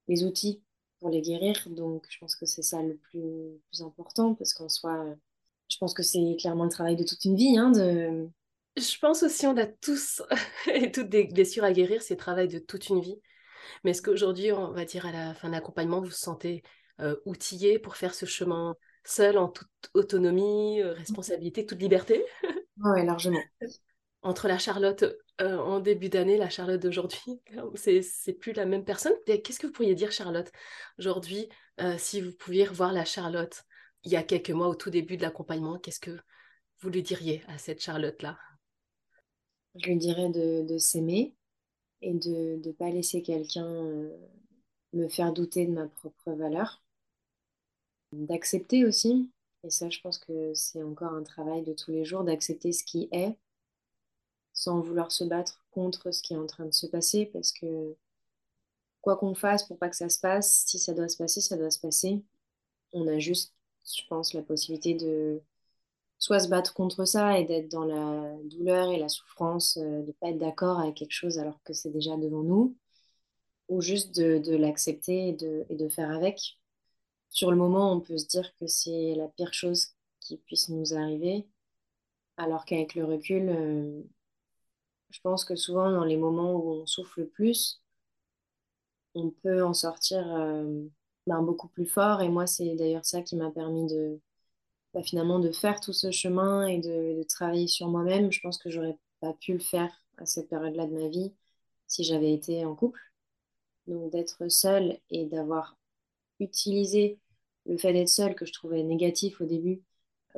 les 0.07 0.23
outils 0.23 0.61
pour 0.99 1.09
les 1.09 1.21
guérir. 1.21 1.55
Donc, 1.69 2.05
je 2.09 2.19
pense 2.19 2.35
que 2.35 2.45
c'est 2.45 2.61
ça 2.63 2.81
le 2.83 2.95
plus, 2.97 3.59
plus 3.69 3.81
important 3.81 4.35
parce 4.35 4.53
qu'en 4.53 4.69
soi, 4.69 5.05
je 5.69 5.77
pense 5.77 5.93
que 5.93 6.03
c'est 6.03 6.35
clairement 6.39 6.63
le 6.63 6.69
travail 6.69 6.95
de 6.95 7.03
toute 7.03 7.23
une 7.25 7.35
vie. 7.35 7.57
Hein, 7.57 7.71
de... 7.71 8.27
Je 8.77 8.99
pense 8.99 9.23
aussi 9.23 9.47
on 9.47 9.57
a 9.57 9.65
tous 9.65 10.21
et 10.73 10.91
toutes 10.91 11.09
des 11.09 11.25
blessures 11.25 11.63
à 11.63 11.71
guérir, 11.71 12.01
c'est 12.01 12.13
le 12.15 12.19
travail 12.19 12.47
de 12.47 12.59
toute 12.59 12.89
une 12.89 13.01
vie. 13.01 13.19
Mais 13.83 13.91
est-ce 13.91 14.01
qu'aujourd'hui, 14.01 14.51
on 14.51 14.71
va 14.71 14.85
dire 14.85 15.05
à 15.05 15.11
la 15.11 15.33
fin 15.33 15.49
de 15.49 15.53
l'accompagnement, 15.53 15.99
vous 15.99 16.07
vous 16.07 16.11
sentez 16.11 16.63
euh, 16.99 17.15
outillé 17.25 17.79
pour 17.79 17.95
faire 17.95 18.13
ce 18.13 18.25
chemin 18.25 18.75
seul, 19.03 19.37
en 19.37 19.49
toute 19.49 19.69
autonomie, 19.93 20.81
euh, 20.81 20.93
responsabilité, 20.93 21.65
toute 21.65 21.81
liberté? 21.81 22.25
Oui, 22.79 23.03
largement. 23.03 23.41
Entre 24.21 24.47
la 24.47 24.59
Charlotte 24.59 25.03
euh, 25.41 25.57
en 25.57 25.79
début 25.79 26.09
d'année, 26.09 26.37
la 26.37 26.47
Charlotte 26.47 26.79
d'aujourd'hui, 26.79 27.41
c'est 27.73 28.33
plus 28.33 28.53
la 28.53 28.67
même 28.67 28.85
personne. 28.85 29.13
Qu'est-ce 29.25 29.57
que 29.57 29.65
vous 29.65 29.73
pourriez 29.73 29.95
dire, 29.95 30.11
Charlotte, 30.11 30.51
aujourd'hui, 30.99 31.49
si 31.97 32.21
vous 32.21 32.33
pouviez 32.33 32.65
revoir 32.65 32.93
la 32.93 33.03
Charlotte? 33.03 33.63
Il 34.07 34.11
y 34.11 34.15
a 34.15 34.23
quelques 34.23 34.51
mois 34.51 34.69
au 34.69 34.75
tout 34.75 34.89
début 34.89 35.17
de 35.17 35.21
l'accompagnement, 35.21 35.77
qu'est-ce 35.77 35.99
que 35.99 36.17
vous 36.79 36.89
lui 36.89 37.03
diriez 37.03 37.43
à 37.47 37.57
cette 37.57 37.81
Charlotte-là? 37.81 38.39
Je 39.75 39.85
lui 39.85 39.97
dirais 39.97 40.29
de, 40.29 40.77
s'aimer 40.77 41.35
et 42.01 42.13
de 42.13 42.61
ne 42.65 42.71
pas 42.71 42.89
laisser 42.89 43.21
quelqu'un 43.21 43.67
euh, 43.67 44.17
me 44.93 45.09
faire 45.09 45.33
douter 45.33 45.65
de 45.65 45.73
ma 45.73 45.87
propre 45.87 46.31
valeur. 46.31 46.81
D'accepter 48.13 48.85
aussi, 48.85 49.29
et 49.65 49.69
ça 49.69 49.89
je 49.89 49.99
pense 49.99 50.19
que 50.19 50.53
c'est 50.53 50.83
encore 50.83 51.11
un 51.11 51.23
travail 51.23 51.63
de 51.63 51.73
tous 51.73 51.91
les 51.91 52.05
jours, 52.05 52.23
d'accepter 52.23 52.71
ce 52.71 52.85
qui 52.85 53.09
est 53.11 53.37
sans 54.53 54.79
vouloir 54.79 55.11
se 55.11 55.25
battre 55.25 55.65
contre 55.71 56.11
ce 56.11 56.23
qui 56.23 56.33
est 56.33 56.37
en 56.37 56.47
train 56.47 56.65
de 56.65 56.73
se 56.73 56.87
passer 56.87 57.25
parce 57.25 57.51
que 57.51 57.97
quoi 59.01 59.17
qu'on 59.17 59.35
fasse 59.35 59.67
pour 59.67 59.77
pas 59.77 59.89
que 59.89 59.97
ça 59.97 60.07
se 60.07 60.19
passe, 60.21 60.63
si 60.65 60.79
ça 60.79 60.93
doit 60.93 61.09
se 61.09 61.17
passer, 61.17 61.41
ça 61.41 61.57
doit 61.57 61.71
se 61.71 61.79
passer. 61.79 62.23
On 62.93 63.05
a 63.07 63.19
juste 63.19 63.56
je 63.95 64.07
pense, 64.07 64.33
la 64.33 64.41
possibilité 64.41 64.93
de 64.95 65.41
soit 66.19 66.39
se 66.39 66.49
battre 66.49 66.73
contre 66.73 67.05
ça 67.05 67.39
et 67.39 67.45
d'être 67.45 67.69
dans 67.69 67.85
la 67.85 68.35
douleur 68.45 68.91
et 68.91 68.99
la 68.99 69.09
souffrance, 69.09 69.77
euh, 69.77 70.01
de 70.01 70.07
ne 70.07 70.11
pas 70.13 70.29
être 70.29 70.37
d'accord 70.37 70.79
avec 70.79 70.95
quelque 70.95 71.11
chose 71.11 71.39
alors 71.39 71.61
que 71.63 71.73
c'est 71.73 71.91
déjà 71.91 72.17
devant 72.17 72.43
nous, 72.43 72.75
ou 73.69 73.81
juste 73.81 74.15
de, 74.15 74.55
l'accepter 74.55 75.29
et 75.29 75.33
de, 75.33 75.89
faire 75.89 76.11
avec. 76.11 76.59
Sur 77.29 77.51
le 77.51 77.57
moment, 77.57 77.93
on 77.93 78.01
peut 78.01 78.17
se 78.17 78.27
dire 78.27 78.55
que 78.57 78.67
c'est 78.67 79.15
la 79.15 79.27
pire 79.29 79.53
chose 79.53 79.89
qui 80.19 80.37
puisse 80.37 80.69
nous 80.69 80.93
arriver, 80.93 81.47
alors 82.37 82.65
qu'avec 82.65 82.95
le 82.95 83.05
recul, 83.05 83.49
euh, 83.49 84.01
je 85.09 85.19
pense 85.21 85.45
que 85.45 85.55
souvent 85.55 85.91
dans 85.91 86.03
les 86.03 86.17
moments 86.17 86.53
où 86.55 86.81
on 86.81 86.85
souffle 86.85 87.21
le 87.21 87.27
plus, 87.27 87.81
on 89.15 89.31
peut 89.31 89.63
en 89.63 89.73
sortir 89.73 90.25
euh, 90.35 90.83
ben, 91.27 91.41
beaucoup 91.41 91.67
plus 91.67 91.85
fort. 91.85 92.21
Et 92.21 92.29
moi, 92.29 92.47
c'est 92.47 92.75
d'ailleurs 92.75 93.05
ça 93.05 93.21
qui 93.21 93.35
m'a 93.35 93.51
permis 93.51 93.85
de 93.85 94.19
bah, 94.93 95.03
finalement 95.03 95.39
de 95.39 95.51
faire 95.51 95.79
tout 95.79 95.93
ce 95.93 96.11
chemin 96.11 96.65
et 96.65 96.79
de, 96.79 97.23
travailler 97.29 97.67
sur 97.67 97.87
moi-même. 97.87 98.31
Je 98.31 98.39
pense 98.41 98.57
que 98.57 98.69
j'aurais 98.69 98.97
pas 99.19 99.33
pu 99.33 99.53
le 99.53 99.59
faire 99.59 99.91
à 100.17 100.25
cette 100.25 100.49
période-là 100.49 100.87
de 100.87 100.93
ma 100.93 101.07
vie 101.07 101.33
si 101.87 102.03
j'avais 102.03 102.33
été 102.33 102.65
en 102.65 102.75
couple. 102.75 102.99
Donc 103.85 104.11
d'être 104.11 104.49
seule 104.49 104.99
et 105.09 105.25
d'avoir 105.25 105.77
utilisé 106.39 107.19
le 107.65 107.77
fait 107.77 107.93
d'être 107.93 108.09
seule, 108.09 108.35
que 108.35 108.45
je 108.45 108.53
trouvais 108.53 108.83
négatif 108.83 109.41
au 109.41 109.45
début, 109.45 109.81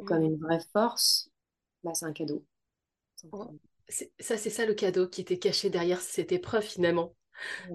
comme 0.06 0.24
Mm. 0.24 0.26
une 0.26 0.38
vraie 0.38 0.62
force, 0.74 1.30
bah, 1.84 1.94
c'est 1.94 2.06
un 2.06 2.14
cadeau. 2.14 2.44
Oh, 3.32 3.46
c'est- 3.88 4.12
Ça, 4.20 4.38
c'est 4.38 4.50
ça 4.50 4.66
le 4.66 4.74
cadeau 4.74 5.08
qui 5.08 5.22
était 5.22 5.40
caché 5.40 5.70
derrière 5.70 6.02
cette 6.02 6.32
épreuve 6.32 6.64
finalement. 6.64 7.16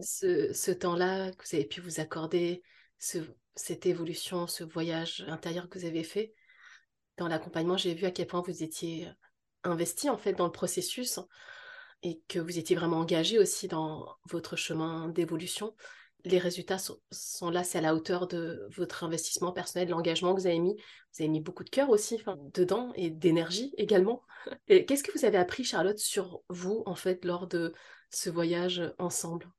Ce 0.00 0.70
temps-là 0.70 1.32
que 1.32 1.44
vous 1.48 1.56
avez 1.56 1.64
pu 1.64 1.80
vous 1.80 2.00
accorder, 2.00 2.62
ce, 3.04 3.18
cette 3.54 3.86
évolution, 3.86 4.46
ce 4.46 4.64
voyage 4.64 5.24
intérieur 5.28 5.68
que 5.68 5.78
vous 5.78 5.84
avez 5.84 6.04
fait. 6.04 6.34
Dans 7.18 7.28
l'accompagnement, 7.28 7.76
j'ai 7.76 7.94
vu 7.94 8.06
à 8.06 8.10
quel 8.10 8.26
point 8.26 8.40
vous 8.40 8.62
étiez 8.62 9.08
investi 9.62 10.10
en 10.10 10.18
fait 10.18 10.32
dans 10.32 10.46
le 10.46 10.52
processus 10.52 11.20
et 12.02 12.20
que 12.28 12.38
vous 12.38 12.58
étiez 12.58 12.76
vraiment 12.76 12.98
engagé 12.98 13.38
aussi 13.38 13.68
dans 13.68 14.16
votre 14.28 14.56
chemin 14.56 15.08
d'évolution. 15.08 15.74
Les 16.24 16.38
résultats 16.38 16.78
sont, 16.78 17.50
là, 17.50 17.64
c'est 17.64 17.78
à 17.78 17.82
la 17.82 17.94
hauteur 17.94 18.26
de 18.26 18.66
votre 18.74 19.04
investissement 19.04 19.52
personnel, 19.52 19.90
l'engagement 19.90 20.34
que 20.34 20.40
vous 20.40 20.46
avez 20.46 20.58
mis. 20.58 20.74
Vous 20.74 21.22
avez 21.22 21.28
mis 21.28 21.40
beaucoup 21.40 21.64
de 21.64 21.70
cœur 21.70 21.90
aussi 21.90 22.22
dedans 22.54 22.92
et 22.94 23.10
d'énergie 23.10 23.74
également. 23.76 24.22
Et 24.68 24.84
qu'est-ce 24.86 25.02
que 25.02 25.16
vous 25.16 25.26
avez 25.26 25.38
appris, 25.38 25.64
Charlotte, 25.64 25.98
sur 25.98 26.42
vous, 26.48 26.82
en 26.86 26.94
fait, 26.94 27.24
lors 27.24 27.46
de 27.46 27.72
ce 28.10 28.30
voyage 28.30 28.82
ensemble? 28.98 29.50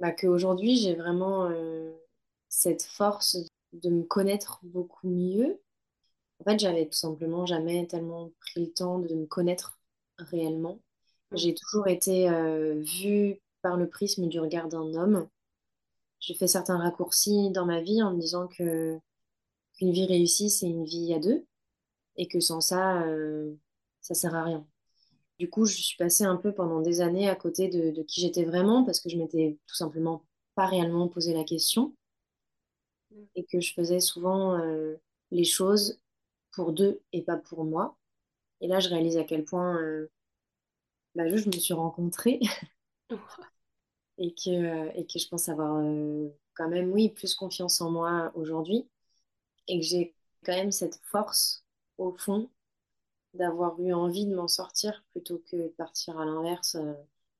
Bah, 0.00 0.12
j'ai 0.18 0.94
vraiment 0.94 1.50
euh, 1.50 1.92
cette 2.54 2.84
force 2.84 3.36
de 3.72 3.90
me 3.90 4.04
connaître 4.04 4.60
beaucoup 4.62 5.08
mieux. 5.08 5.60
En 6.38 6.44
fait, 6.44 6.58
j'avais 6.58 6.86
tout 6.86 6.96
simplement 6.96 7.46
jamais 7.46 7.86
tellement 7.86 8.30
pris 8.40 8.64
le 8.64 8.72
temps 8.72 9.00
de 9.00 9.12
me 9.12 9.26
connaître 9.26 9.78
réellement. 10.18 10.80
Mm. 11.30 11.36
J'ai 11.36 11.54
toujours 11.54 11.88
été 11.88 12.28
euh, 12.30 12.80
vue 12.80 13.40
par 13.60 13.76
le 13.76 13.88
prisme 13.88 14.28
du 14.28 14.38
regard 14.38 14.68
d'un 14.68 14.94
homme. 14.94 15.28
J'ai 16.20 16.34
fait 16.34 16.46
certains 16.46 16.78
raccourcis 16.78 17.50
dans 17.50 17.66
ma 17.66 17.80
vie 17.80 18.02
en 18.02 18.12
me 18.14 18.20
disant 18.20 18.46
que 18.46 18.98
qu'une 19.76 19.90
vie 19.90 20.06
réussie, 20.06 20.48
c'est 20.48 20.68
une 20.68 20.84
vie 20.84 21.12
à 21.12 21.18
deux 21.18 21.44
et 22.16 22.28
que 22.28 22.38
sans 22.38 22.60
ça, 22.60 23.02
euh, 23.02 23.52
ça 24.00 24.14
sert 24.14 24.34
à 24.36 24.44
rien. 24.44 24.64
Du 25.40 25.50
coup, 25.50 25.66
je 25.66 25.74
suis 25.74 25.96
passée 25.96 26.24
un 26.24 26.36
peu 26.36 26.54
pendant 26.54 26.80
des 26.80 27.00
années 27.00 27.28
à 27.28 27.34
côté 27.34 27.66
de, 27.66 27.90
de 27.90 28.02
qui 28.04 28.20
j'étais 28.20 28.44
vraiment 28.44 28.84
parce 28.84 29.00
que 29.00 29.08
je 29.08 29.18
m'étais 29.18 29.58
tout 29.66 29.74
simplement 29.74 30.24
pas 30.54 30.66
réellement 30.66 31.08
posé 31.08 31.34
la 31.34 31.42
question 31.42 31.92
et 33.34 33.44
que 33.44 33.60
je 33.60 33.72
faisais 33.74 34.00
souvent 34.00 34.58
euh, 34.58 34.96
les 35.30 35.44
choses 35.44 36.00
pour 36.52 36.72
deux 36.72 37.02
et 37.12 37.22
pas 37.22 37.36
pour 37.36 37.64
moi. 37.64 37.96
Et 38.60 38.68
là, 38.68 38.80
je 38.80 38.88
réalise 38.88 39.16
à 39.18 39.24
quel 39.24 39.44
point 39.44 39.76
euh, 39.80 40.10
bah, 41.14 41.28
je 41.28 41.46
me 41.46 41.52
suis 41.52 41.74
rencontrée 41.74 42.40
et 44.18 44.34
que, 44.34 44.96
et 44.96 45.06
que 45.06 45.18
je 45.18 45.28
pense 45.28 45.48
avoir 45.48 45.76
euh, 45.76 46.28
quand 46.54 46.68
même, 46.68 46.92
oui, 46.92 47.10
plus 47.10 47.34
confiance 47.34 47.80
en 47.80 47.90
moi 47.90 48.32
aujourd'hui 48.34 48.88
et 49.68 49.80
que 49.80 49.86
j'ai 49.86 50.14
quand 50.44 50.54
même 50.54 50.72
cette 50.72 51.00
force 51.04 51.64
au 51.98 52.12
fond 52.12 52.50
d'avoir 53.34 53.80
eu 53.80 53.92
envie 53.92 54.26
de 54.26 54.34
m'en 54.34 54.48
sortir 54.48 55.04
plutôt 55.12 55.42
que 55.50 55.56
de 55.56 55.68
partir 55.68 56.18
à 56.18 56.24
l'inverse 56.24 56.76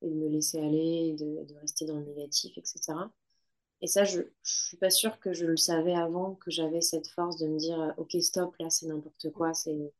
et 0.03 0.09
de 0.09 0.15
me 0.15 0.29
laisser 0.29 0.59
aller, 0.59 1.11
et 1.11 1.15
de, 1.15 1.45
de 1.45 1.59
rester 1.61 1.87
dans 1.87 1.97
le 1.99 2.05
négatif, 2.05 2.57
etc. 2.59 3.11
Et 3.85 3.87
ça, 3.87 4.05
je, 4.05 4.23
je 4.43 4.53
suis 4.65 4.77
pas 4.79 4.89
sûre 4.89 5.21
que 5.21 5.35
je 5.35 5.45
le 5.45 5.59
savais 5.59 5.95
avant, 5.95 6.37
que 6.37 6.51
j'avais 6.51 6.81
cette 6.81 7.07
force 7.07 7.37
de 7.37 7.47
me 7.47 7.59
dire, 7.59 7.79
euh, 7.79 7.93
ok, 7.99 8.17
stop, 8.23 8.57
là, 8.59 8.71
c'est 8.71 8.87
n'importe 8.87 9.31
quoi, 9.31 9.53
c'est 9.53 9.93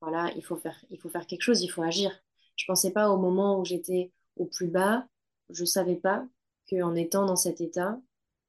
voilà, 0.00 0.32
il 0.34 0.42
faut 0.42 0.56
faire, 0.56 0.82
il 0.88 0.98
faut 0.98 1.10
faire 1.10 1.26
quelque 1.26 1.42
chose, 1.42 1.60
il 1.60 1.68
faut 1.68 1.82
agir. 1.82 2.10
Je 2.56 2.64
pensais 2.64 2.90
pas 2.90 3.10
au 3.10 3.18
moment 3.18 3.60
où 3.60 3.66
j'étais 3.66 4.12
au 4.36 4.46
plus 4.46 4.68
bas, 4.68 5.06
je 5.50 5.66
savais 5.66 5.96
pas 5.96 6.26
qu'en 6.70 6.94
étant 6.94 7.26
dans 7.26 7.36
cet 7.36 7.60
état, 7.60 8.00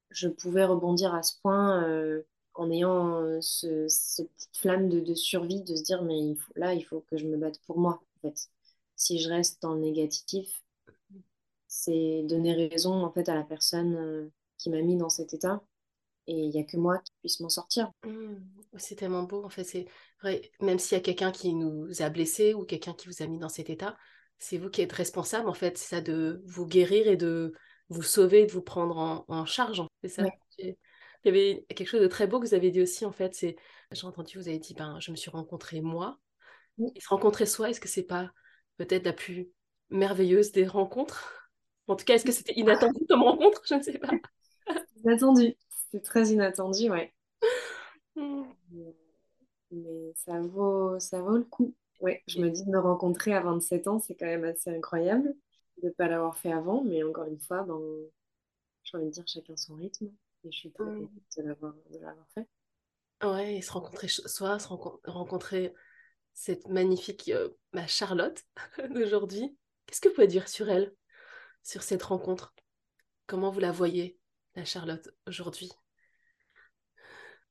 je 0.08 0.28
pouvais 0.28 0.64
rebondir 0.64 1.14
à 1.14 1.22
ce 1.22 1.38
point 1.42 1.84
euh, 1.84 2.22
en 2.54 2.70
ayant 2.70 3.20
euh, 3.20 3.38
ce, 3.42 3.86
cette 3.86 4.32
petite 4.32 4.56
flamme 4.56 4.88
de, 4.88 5.14
survie, 5.14 5.62
de 5.62 5.76
se 5.76 5.82
dire, 5.82 6.02
mais 6.04 6.36
là, 6.56 6.72
il 6.72 6.86
faut 6.86 7.04
que 7.10 7.18
je 7.18 7.26
me 7.26 7.36
batte 7.36 7.60
pour 7.66 7.78
moi, 7.78 8.02
en 8.16 8.20
fait. 8.22 8.48
Si 8.96 9.18
je 9.18 9.28
reste 9.28 9.60
dans 9.60 9.74
le 9.74 9.80
négatif, 9.80 10.62
c'est 11.68 12.22
donner 12.22 12.54
raison, 12.54 13.04
en 13.04 13.12
fait, 13.12 13.28
à 13.28 13.34
la 13.34 13.44
personne 13.44 13.94
euh, 13.96 14.30
qui 14.60 14.70
m'a 14.70 14.82
mis 14.82 14.96
dans 14.96 15.08
cet 15.08 15.34
état. 15.34 15.60
Et 16.26 16.34
il 16.34 16.50
n'y 16.50 16.60
a 16.60 16.64
que 16.64 16.76
moi 16.76 16.98
qui 16.98 17.12
puisse 17.20 17.40
m'en 17.40 17.48
sortir. 17.48 17.90
Mm. 18.04 18.36
C'est 18.76 18.94
tellement 18.94 19.24
beau, 19.24 19.42
en 19.44 19.48
fait, 19.48 19.64
c'est 19.64 19.86
vrai, 20.22 20.42
même 20.60 20.78
s'il 20.78 20.96
y 20.96 21.00
a 21.00 21.02
quelqu'un 21.02 21.32
qui 21.32 21.54
nous 21.54 22.02
a 22.02 22.08
blessés 22.08 22.54
ou 22.54 22.64
quelqu'un 22.64 22.92
qui 22.92 23.08
vous 23.08 23.22
a 23.22 23.26
mis 23.26 23.38
dans 23.38 23.48
cet 23.48 23.70
état, 23.70 23.96
c'est 24.38 24.58
vous 24.58 24.70
qui 24.70 24.82
êtes 24.82 24.92
responsable, 24.92 25.48
en 25.48 25.54
fait, 25.54 25.76
c'est 25.76 25.96
ça 25.96 26.00
de 26.00 26.42
vous 26.46 26.66
guérir 26.66 27.08
et 27.08 27.16
de 27.16 27.52
vous 27.88 28.02
sauver, 28.02 28.46
de 28.46 28.52
vous 28.52 28.62
prendre 28.62 28.96
en, 28.96 29.24
en 29.28 29.44
charge, 29.44 29.82
c'est 30.02 30.08
ça. 30.08 30.22
Ouais. 30.22 30.38
Il 30.58 30.76
y 31.24 31.28
avait 31.28 31.66
quelque 31.68 31.88
chose 31.88 32.00
de 32.00 32.06
très 32.06 32.26
beau 32.26 32.40
que 32.40 32.46
vous 32.46 32.54
avez 32.54 32.70
dit 32.70 32.80
aussi, 32.80 33.04
en 33.04 33.12
fait, 33.12 33.34
c'est, 33.34 33.56
j'ai 33.90 34.06
entendu, 34.06 34.38
vous 34.38 34.48
avez 34.48 34.58
dit, 34.58 34.74
ben, 34.74 34.98
je 35.00 35.10
me 35.10 35.16
suis 35.16 35.30
rencontrée 35.30 35.80
moi, 35.80 36.18
Oui, 36.78 36.92
et 36.94 37.00
se 37.00 37.08
rencontrer 37.08 37.44
soi, 37.46 37.70
est-ce 37.70 37.80
que 37.80 37.88
c'est 37.88 38.04
pas 38.04 38.30
peut-être 38.76 39.04
la 39.04 39.12
plus 39.12 39.50
merveilleuse 39.90 40.52
des 40.52 40.66
rencontres? 40.66 41.50
En 41.88 41.96
tout 41.96 42.04
cas, 42.04 42.14
est-ce 42.14 42.24
que 42.24 42.32
c'était 42.32 42.54
inattendu 42.56 43.00
comme 43.08 43.22
rencontre? 43.22 43.62
Je 43.68 43.74
ne 43.74 43.82
sais 43.82 43.98
pas. 43.98 44.12
Inattendu. 45.04 45.56
C'est 45.90 46.02
très 46.02 46.28
inattendu, 46.28 46.90
ouais. 46.90 47.12
Mm. 48.16 48.44
Mais 49.70 50.12
ça 50.16 50.40
vaut, 50.40 50.98
ça 50.98 51.20
vaut 51.22 51.36
le 51.36 51.44
coup. 51.44 51.74
Ouais, 52.00 52.22
je 52.26 52.40
me 52.40 52.50
dis 52.50 52.64
de 52.64 52.70
me 52.70 52.78
rencontrer 52.78 53.34
à 53.34 53.40
27 53.40 53.86
ans, 53.86 53.98
c'est 53.98 54.14
quand 54.14 54.26
même 54.26 54.44
assez 54.44 54.70
incroyable 54.74 55.34
de 55.82 55.88
ne 55.88 55.92
pas 55.92 56.08
l'avoir 56.08 56.36
fait 56.38 56.52
avant, 56.52 56.82
mais 56.82 57.02
encore 57.02 57.24
une 57.26 57.38
fois, 57.38 57.62
ben, 57.62 57.78
j'ai 58.84 58.96
envie 58.96 59.06
de 59.06 59.10
dire 59.10 59.24
chacun 59.26 59.56
son 59.56 59.74
rythme. 59.76 60.10
Et 60.44 60.50
je 60.52 60.58
suis 60.58 60.72
très 60.72 60.84
Mm. 60.84 61.00
contente 61.08 61.10
de 61.36 61.42
l'avoir, 61.42 61.74
de 61.90 61.98
l'avoir 61.98 62.26
fait. 62.34 62.48
Ouais, 63.22 63.56
et 63.56 63.62
se 63.62 63.72
rencontrer 63.72 64.08
soi, 64.08 64.58
se 64.58 64.68
rencon- 64.68 64.98
rencontrer 65.04 65.74
cette 66.34 66.68
magnifique 66.68 67.30
euh, 67.30 67.50
bah, 67.72 67.86
Charlotte 67.86 68.42
d'aujourd'hui. 68.94 69.56
Qu'est-ce 69.86 70.00
que 70.00 70.08
vous 70.08 70.14
pouvez 70.14 70.26
dire 70.28 70.48
sur 70.48 70.70
elle, 70.70 70.94
sur 71.64 71.82
cette 71.82 72.04
rencontre? 72.04 72.54
Comment 73.26 73.50
vous 73.50 73.60
la 73.60 73.72
voyez, 73.72 74.19
la 74.60 74.66
Charlotte, 74.66 75.08
aujourd'hui? 75.26 75.72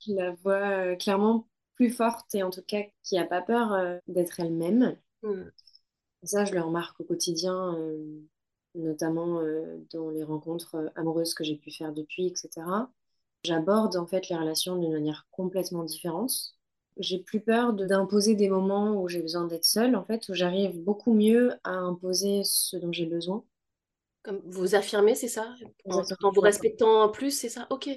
Je 0.05 0.13
la 0.13 0.31
vois 0.31 0.91
euh, 0.91 0.95
clairement 0.95 1.47
plus 1.75 1.89
forte 1.89 2.33
et 2.35 2.43
en 2.43 2.51
tout 2.51 2.61
cas 2.61 2.83
qui 3.03 3.15
n'a 3.15 3.25
pas 3.25 3.41
peur 3.41 3.73
euh, 3.73 3.97
d'être 4.07 4.39
elle-même. 4.39 4.95
Mm. 5.23 5.41
Et 6.23 6.27
ça, 6.27 6.45
je 6.45 6.53
le 6.53 6.61
remarque 6.61 6.99
au 6.99 7.03
quotidien, 7.03 7.75
euh, 7.75 8.21
notamment 8.75 9.39
euh, 9.41 9.77
dans 9.91 10.11
les 10.11 10.23
rencontres 10.23 10.91
amoureuses 10.95 11.33
que 11.33 11.43
j'ai 11.43 11.55
pu 11.55 11.71
faire 11.71 11.93
depuis, 11.93 12.27
etc. 12.27 12.91
J'aborde 13.43 13.95
en 13.95 14.05
fait 14.05 14.29
les 14.29 14.35
relations 14.35 14.77
d'une 14.77 14.93
manière 14.93 15.27
complètement 15.31 15.83
différente. 15.83 16.53
J'ai 16.97 17.19
plus 17.19 17.39
peur 17.39 17.73
de- 17.73 17.85
d'imposer 17.87 18.35
des 18.35 18.49
moments 18.49 19.01
où 19.01 19.07
j'ai 19.07 19.21
besoin 19.21 19.45
d'être 19.47 19.65
seule, 19.65 19.95
en 19.95 20.03
fait, 20.03 20.27
où 20.29 20.33
j'arrive 20.35 20.77
beaucoup 20.83 21.13
mieux 21.13 21.53
à 21.63 21.71
imposer 21.71 22.43
ce 22.43 22.77
dont 22.77 22.91
j'ai 22.91 23.05
besoin. 23.07 23.43
Comme 24.29 24.41
vous 24.45 24.75
affirmez, 24.75 25.15
c'est 25.15 25.27
ça? 25.27 25.55
En, 25.89 26.03
vous 26.31 26.41
respectant 26.41 27.01
en 27.01 27.09
plus, 27.09 27.31
c'est 27.31 27.49
ça? 27.49 27.65
Ok. 27.71 27.89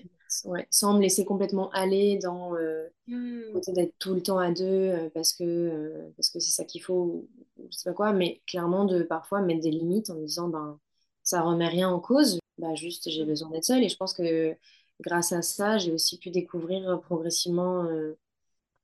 Ouais, 0.46 0.66
sans 0.70 0.94
me 0.94 1.02
laisser 1.02 1.26
complètement 1.26 1.70
aller 1.72 2.18
dans 2.22 2.56
euh, 2.56 2.88
Mm. 3.06 3.52
côté 3.52 3.72
d'être 3.72 3.94
tout 3.98 4.14
le 4.14 4.22
temps 4.22 4.38
à 4.38 4.50
deux 4.50 4.64
euh, 4.64 5.10
parce 5.12 5.34
que 5.34 5.44
euh, 5.44 6.10
parce 6.16 6.30
que 6.30 6.40
c'est 6.40 6.52
ça 6.52 6.64
qu'il 6.64 6.82
faut, 6.82 6.94
ou, 6.94 7.28
je 7.70 7.76
sais 7.76 7.90
pas 7.90 7.94
quoi, 7.94 8.12
mais 8.12 8.40
clairement 8.46 8.86
de 8.86 9.02
parfois 9.02 9.42
mettre 9.42 9.60
des 9.60 9.70
limites 9.70 10.08
en 10.08 10.14
me 10.14 10.24
disant 10.24 10.48
ben 10.48 10.78
ça 11.22 11.42
remet 11.42 11.68
rien 11.68 11.90
en 11.90 12.00
cause, 12.00 12.38
bah 12.56 12.74
juste 12.74 13.10
j'ai 13.10 13.24
besoin 13.24 13.50
d'être 13.50 13.64
seule 13.64 13.82
et 13.82 13.90
je 13.90 13.96
pense 13.96 14.14
que 14.14 14.56
grâce 15.00 15.32
à 15.32 15.42
ça 15.42 15.76
j'ai 15.76 15.92
aussi 15.92 16.18
pu 16.18 16.30
découvrir 16.30 16.98
progressivement 17.02 17.84
euh, 17.84 18.16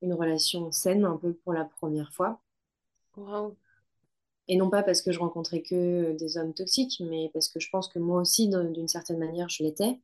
une 0.03 0.13
relation 0.13 0.71
saine 0.71 1.05
un 1.05 1.17
peu 1.17 1.33
pour 1.33 1.55
la 1.55 1.65
première 1.65 2.13
fois. 2.13 2.41
Waouh. 3.17 3.57
Et 4.49 4.57
non 4.57 4.71
pas 4.71 4.83
parce 4.83 5.03
que 5.03 5.13
je 5.13 5.19
rencontrais 5.21 5.63
que 5.63 6.17
des 6.19 6.39
hommes 6.39 6.55
toxiques, 6.55 7.01
mais 7.01 7.31
parce 7.33 7.49
que 7.49 7.61
je 7.61 7.69
pense 7.71 7.89
que 7.89 7.99
moi 7.99 8.21
aussi, 8.21 8.49
d'un- 8.49 8.65
d'une 8.65 8.89
certaine 8.89 9.19
manière, 9.19 9.49
je 9.49 9.63
l'étais. 9.63 10.01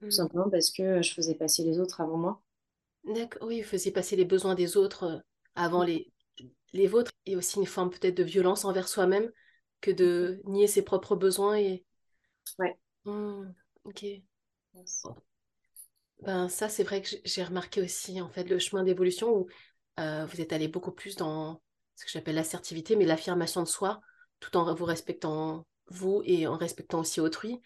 Tout 0.00 0.06
Mm. 0.06 0.10
simplement 0.10 0.50
parce 0.50 0.70
que 0.70 1.02
je 1.02 1.14
faisais 1.14 1.34
passer 1.34 1.64
les 1.64 1.80
autres 1.80 2.00
avant 2.00 2.16
moi. 2.18 2.42
D'accord, 3.04 3.48
oui, 3.48 3.60
vous 3.62 3.68
faisiez 3.68 3.90
passer 3.92 4.14
les 4.16 4.24
besoins 4.24 4.54
des 4.54 4.76
autres 4.76 5.04
euh, 5.04 5.18
avant 5.56 5.82
les, 5.82 6.12
les 6.74 6.86
vôtres 6.88 7.12
et 7.26 7.36
aussi 7.36 7.58
une 7.60 7.66
forme 7.66 7.90
peut-être 7.90 8.16
de 8.16 8.24
violence 8.24 8.64
envers 8.66 8.88
soi-même 8.88 9.30
que 9.82 9.90
de 9.92 10.40
nier 10.46 10.66
ses 10.68 10.82
propres 10.82 11.16
besoins 11.16 11.56
et... 11.58 11.84
Ouais. 12.58 12.78
Hmm, 13.04 13.54
ok. 13.84 14.22
Ben, 16.22 16.48
ça, 16.48 16.68
c'est 16.68 16.82
vrai 16.84 17.00
que 17.02 17.08
j'ai 17.08 17.20
j'ai 17.24 17.44
remarqué 17.44 17.80
aussi 17.82 18.20
en 18.20 18.28
fait 18.28 18.44
le 18.44 18.58
chemin 18.58 18.82
d'évolution 18.84 19.30
où 19.36 19.46
euh, 20.00 20.26
vous 20.26 20.40
êtes 20.40 20.52
allé 20.52 20.68
beaucoup 20.68 20.92
plus 20.92 21.16
dans 21.16 21.60
ce 21.98 22.04
que 22.06 22.12
j'appelle 22.12 22.36
l'assertivité, 22.36 22.96
mais 22.96 23.04
l'affirmation 23.06 23.62
de 23.62 23.68
soi, 23.68 24.00
tout 24.40 24.56
en 24.56 24.74
vous 24.74 24.84
respectant 24.86 25.66
vous 25.88 26.22
et 26.26 26.46
en 26.46 26.56
respectant 26.56 27.00
aussi 27.00 27.20
autrui, 27.20 27.60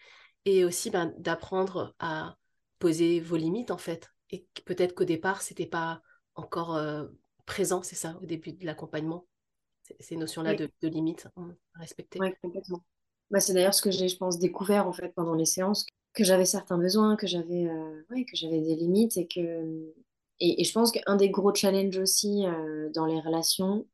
et 0.45 0.65
aussi 0.65 0.89
ben, 0.89 1.13
d'apprendre 1.19 1.95
à 1.99 2.37
poser 2.79 3.19
vos 3.19 3.37
limites 3.37 3.71
en 3.71 3.77
fait. 3.77 4.09
Et 4.31 4.47
peut-être 4.65 4.95
qu'au 4.95 5.05
départ, 5.05 5.41
c'était 5.41 5.65
pas 5.67 6.01
encore 6.35 6.75
euh, 6.75 7.05
présent, 7.45 7.83
c'est 7.83 7.95
ça, 7.95 8.17
au 8.21 8.25
début 8.25 8.53
de 8.53 8.65
l'accompagnement, 8.65 9.27
ces 9.99 10.17
notions-là 10.17 10.53
Oui, 10.53 10.55
de, 10.55 10.71
de 10.81 10.89
limites 10.89 11.27
hein, 11.37 11.55
à 11.75 11.79
respecter. 11.81 12.19
ouais, 12.19 12.35
complètement. 12.41 12.83
Bah, 13.31 13.39
c'est 13.39 13.53
d'ailleurs 13.53 13.73
ce 13.73 13.81
que 13.81 13.91
j'ai, 13.91 14.07
je 14.07 14.17
pense, 14.17 14.39
découvert 14.39 14.87
en 14.87 14.93
fait 14.93 15.09
pendant 15.15 15.33
les 15.35 15.45
séances. 15.45 15.85
que 16.13 16.23
j'avais 16.23 16.45
certains 16.45 16.77
besoins, 16.77 17.15
que 17.15 17.27
j'avais 17.27 17.67
euh, 17.67 18.03
ouais, 18.11 18.25
que 18.25 18.35
j'avais 18.35 18.61
des 18.61 18.75
limites 18.75 19.17
et 19.17 19.27
que 19.27 19.93
et, 20.39 20.61
et 20.61 20.63
je 20.63 20.73
pense 20.73 20.91
qu'un 20.91 21.15
des 21.15 21.29
gros 21.29 21.53
challenges 21.53 21.97
aussi 21.97 22.45
euh, 22.45 22.89
dans 22.93 23.05
les 23.05 23.19
relations, 23.21 23.87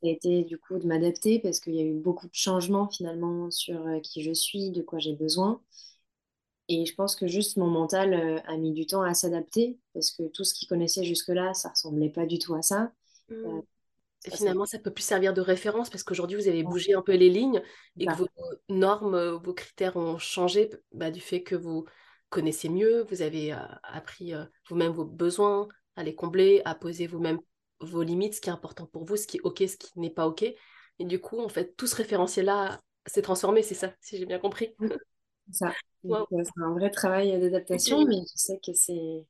ça 0.00 0.06
a 0.06 0.10
été 0.10 0.44
du 0.44 0.58
coup 0.58 0.78
de 0.78 0.86
m'adapter 0.86 1.38
parce 1.38 1.60
qu'il 1.60 1.74
y 1.74 1.80
a 1.80 1.84
eu 1.84 1.94
beaucoup 1.94 2.26
de 2.26 2.34
changements 2.34 2.88
finalement 2.88 3.50
sur 3.50 3.86
euh, 3.86 4.00
qui 4.00 4.22
je 4.22 4.32
suis, 4.32 4.70
de 4.70 4.82
quoi 4.82 4.98
j'ai 4.98 5.14
besoin. 5.14 5.60
Et 6.68 6.84
je 6.84 6.94
pense 6.94 7.14
que 7.14 7.26
juste 7.26 7.56
mon 7.56 7.68
mental 7.68 8.12
euh, 8.12 8.38
a 8.46 8.56
mis 8.56 8.72
du 8.72 8.86
temps 8.86 9.02
à 9.02 9.14
s'adapter 9.14 9.78
parce 9.94 10.10
que 10.10 10.24
tout 10.24 10.44
ce 10.44 10.52
qu'il 10.52 10.68
connaissait 10.68 11.04
jusque-là, 11.04 11.54
ça 11.54 11.70
ressemblait 11.70 12.10
pas 12.10 12.26
du 12.26 12.38
tout 12.38 12.54
à 12.54 12.62
ça. 12.62 12.92
Hmm. 13.28 13.34
Euh, 13.34 13.60
Et 14.24 14.30
finalement, 14.30 14.66
ça 14.66 14.78
peut 14.78 14.92
plus 14.92 15.04
servir 15.04 15.32
de 15.32 15.40
référence 15.40 15.88
parce 15.88 16.02
qu'aujourd'hui, 16.02 16.36
vous 16.36 16.48
avez 16.48 16.62
bougé 16.64 16.94
un 16.94 17.02
peu 17.02 17.14
les 17.14 17.30
lignes 17.30 17.62
et 17.98 18.06
que 18.06 18.12
ça. 18.12 18.18
vos 18.18 18.28
normes, 18.68 19.40
vos 19.42 19.54
critères 19.54 19.96
ont 19.96 20.18
changé 20.18 20.70
bah, 20.92 21.10
du 21.10 21.20
fait 21.20 21.42
que 21.42 21.54
vous 21.54 21.86
connaissez 22.28 22.68
mieux, 22.68 23.04
vous 23.04 23.22
avez 23.22 23.52
euh, 23.52 23.58
appris 23.82 24.34
euh, 24.34 24.44
vous-même 24.68 24.92
vos 24.92 25.04
besoins, 25.04 25.68
à 25.96 26.02
les 26.02 26.14
combler, 26.14 26.62
à 26.64 26.74
poser 26.74 27.06
vous-même 27.06 27.40
vos 27.80 28.02
limites, 28.02 28.34
ce 28.34 28.40
qui 28.40 28.48
est 28.48 28.52
important 28.52 28.86
pour 28.86 29.04
vous, 29.04 29.16
ce 29.16 29.26
qui 29.26 29.38
est 29.38 29.40
OK, 29.42 29.58
ce 29.66 29.76
qui 29.76 29.98
n'est 29.98 30.10
pas 30.10 30.26
OK. 30.26 30.42
Et 30.42 31.04
du 31.04 31.20
coup, 31.20 31.40
en 31.40 31.48
fait, 31.48 31.76
tout 31.76 31.86
ce 31.86 31.96
référentiel-là 31.96 32.80
s'est 33.06 33.22
transformé, 33.22 33.62
c'est 33.62 33.74
ça, 33.74 33.94
si 34.00 34.16
j'ai 34.18 34.26
bien 34.26 34.38
compris. 34.38 34.74
Ça. 35.50 35.72
Wow. 36.04 36.28
euh, 36.32 36.42
c'est 36.44 36.62
un 36.62 36.72
vrai 36.72 36.90
travail 36.90 37.32
d'adaptation, 37.40 38.04
mais 38.06 38.16
je 38.20 38.32
sais 38.36 38.60
que 38.64 38.72
c'est 38.74 39.26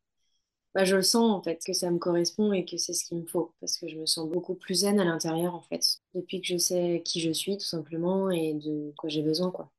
Bah, 0.74 0.85
je 0.85 0.96
le 0.96 1.02
sens 1.02 1.30
en 1.32 1.42
fait, 1.42 1.59
que 1.64 1.72
ça 1.72 1.90
me 1.90 1.98
correspond 1.98 2.52
et 2.52 2.64
que 2.66 2.76
c'est 2.76 2.92
ce 2.92 3.04
qu'il 3.06 3.18
me 3.18 3.26
faut, 3.26 3.54
parce 3.61 3.78
que 3.78 3.88
je 3.88 3.96
me 3.96 4.04
sens 4.06 4.28
beaucoup 4.28 4.54
plus 4.54 4.74
zen 4.74 5.00
à 5.00 5.04
l'intérieur 5.04 5.54
en 5.54 5.62
fait, 5.62 5.82
depuis 6.14 6.40
que 6.42 6.46
je 6.48 6.59
sais 6.59 7.02
qui 7.04 7.20
je 7.20 7.30
suis 7.30 7.56
tout 7.56 7.64
simplement 7.64 8.30
et 8.30 8.54
de 8.54 8.92
quoi 8.98 9.09
j'ai 9.09 9.22
besoin 9.22 9.50
quoi. 9.50 9.70